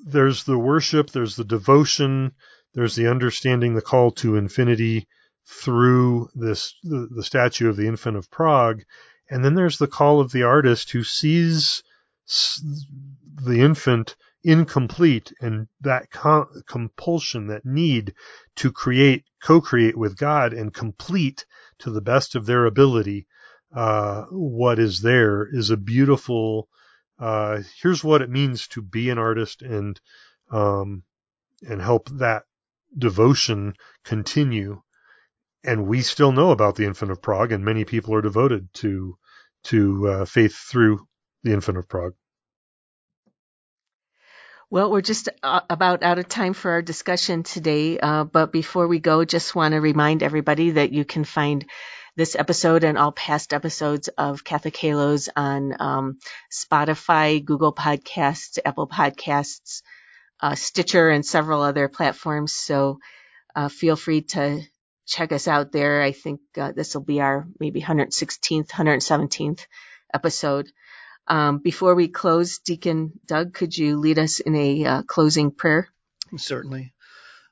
there's 0.05 0.43
the 0.43 0.57
worship, 0.57 1.11
there's 1.11 1.35
the 1.35 1.43
devotion, 1.43 2.33
there's 2.73 2.95
the 2.95 3.07
understanding 3.07 3.73
the 3.73 3.81
call 3.81 4.11
to 4.11 4.35
infinity 4.35 5.07
through 5.45 6.29
this 6.35 6.75
the, 6.83 7.07
the 7.11 7.23
statue 7.23 7.69
of 7.69 7.75
the 7.75 7.87
infant 7.87 8.17
of 8.17 8.31
Prague, 8.31 8.83
and 9.29 9.43
then 9.43 9.55
there's 9.55 9.77
the 9.77 9.87
call 9.87 10.19
of 10.19 10.31
the 10.31 10.43
artist 10.43 10.91
who 10.91 11.03
sees 11.03 11.83
the 12.27 13.61
infant 13.61 14.15
incomplete 14.45 15.33
and 15.41 15.67
that 15.81 16.09
com- 16.11 16.47
compulsion, 16.67 17.47
that 17.47 17.65
need 17.65 18.13
to 18.57 18.71
create, 18.71 19.25
co-create 19.43 19.97
with 19.97 20.17
God 20.17 20.53
and 20.53 20.73
complete 20.73 21.45
to 21.79 21.91
the 21.91 22.01
best 22.01 22.35
of 22.35 22.45
their 22.45 22.65
ability 22.65 23.27
uh, 23.75 24.23
what 24.29 24.79
is 24.79 25.01
there 25.01 25.47
is 25.51 25.69
a 25.69 25.77
beautiful. 25.77 26.69
Uh, 27.19 27.61
here's 27.81 28.03
what 28.03 28.21
it 28.21 28.29
means 28.29 28.67
to 28.69 28.81
be 28.81 29.09
an 29.09 29.17
artist 29.17 29.61
and 29.61 29.99
um, 30.51 31.03
and 31.67 31.81
help 31.81 32.09
that 32.09 32.43
devotion 32.97 33.73
continue. 34.03 34.81
And 35.63 35.87
we 35.87 36.01
still 36.01 36.31
know 36.31 36.51
about 36.51 36.75
the 36.75 36.85
Infant 36.85 37.11
of 37.11 37.21
Prague, 37.21 37.51
and 37.51 37.65
many 37.65 37.83
people 37.83 38.13
are 38.15 38.21
devoted 38.21 38.73
to 38.75 39.17
to 39.65 40.07
uh, 40.07 40.25
faith 40.25 40.55
through 40.55 41.05
the 41.43 41.51
Infant 41.51 41.77
of 41.77 41.89
Prague. 41.89 42.13
Well, 44.71 44.91
we're 44.91 45.01
just 45.01 45.29
uh, 45.43 45.61
about 45.69 46.03
out 46.03 46.17
of 46.17 46.27
time 46.27 46.53
for 46.53 46.71
our 46.71 46.81
discussion 46.81 47.43
today. 47.43 47.99
Uh, 47.99 48.23
but 48.23 48.51
before 48.51 48.87
we 48.87 48.99
go, 48.99 49.23
just 49.23 49.53
want 49.55 49.73
to 49.73 49.81
remind 49.81 50.23
everybody 50.23 50.71
that 50.71 50.91
you 50.91 51.05
can 51.05 51.23
find 51.23 51.65
this 52.15 52.35
episode 52.35 52.83
and 52.83 52.97
all 52.97 53.11
past 53.11 53.53
episodes 53.53 54.07
of 54.07 54.43
Catholic 54.43 54.75
Halos 54.77 55.29
on 55.35 55.75
um, 55.79 56.17
Spotify, 56.51 57.43
Google 57.43 57.73
Podcasts, 57.73 58.57
Apple 58.65 58.87
Podcasts, 58.87 59.83
uh, 60.41 60.55
Stitcher, 60.55 61.09
and 61.09 61.25
several 61.25 61.61
other 61.61 61.87
platforms. 61.87 62.53
So 62.53 62.99
uh, 63.55 63.69
feel 63.69 63.95
free 63.95 64.21
to 64.21 64.61
check 65.05 65.31
us 65.31 65.47
out 65.47 65.71
there. 65.71 66.01
I 66.01 66.11
think 66.11 66.39
uh, 66.57 66.71
this 66.71 66.95
will 66.95 67.03
be 67.03 67.21
our 67.21 67.47
maybe 67.59 67.81
116th, 67.81 68.69
117th 68.69 69.67
episode. 70.13 70.71
Um, 71.27 71.57
before 71.57 71.95
we 71.95 72.07
close, 72.07 72.59
Deacon 72.59 73.19
Doug, 73.25 73.53
could 73.53 73.77
you 73.77 73.97
lead 73.97 74.19
us 74.19 74.39
in 74.39 74.55
a 74.55 74.85
uh, 74.85 75.01
closing 75.03 75.51
prayer? 75.51 75.89
Certainly. 76.37 76.93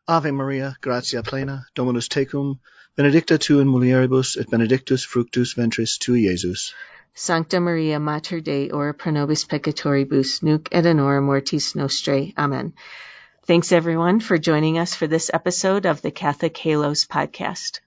Ave 0.07 0.31
Maria, 0.31 0.75
gratia 0.81 1.23
plena, 1.23 1.65
Dominus 1.75 2.07
tecum, 2.07 2.59
benedicta 2.95 3.37
tu 3.37 3.59
in 3.59 3.67
mulieribus, 3.67 4.37
et 4.37 4.49
benedictus 4.49 5.03
fructus 5.03 5.53
ventris 5.53 5.97
tui, 5.97 6.25
Iesus. 6.25 6.73
Sancta 7.15 7.59
Maria, 7.59 7.99
Mater 7.99 8.41
Dei, 8.41 8.69
ora 8.69 8.93
pro 8.93 9.11
nobis 9.11 9.45
peccatoribus, 9.45 10.43
nunc 10.43 10.67
et 10.71 10.85
in 10.85 10.99
hora 10.99 11.21
mortis 11.21 11.73
nostrae. 11.73 12.33
Amen. 12.37 12.73
Thanks 13.45 13.71
everyone 13.71 14.19
for 14.19 14.37
joining 14.37 14.77
us 14.77 14.95
for 14.95 15.07
this 15.07 15.29
episode 15.33 15.85
of 15.85 16.01
the 16.01 16.11
Catholic 16.11 16.57
Halos 16.57 17.05
podcast. 17.05 17.79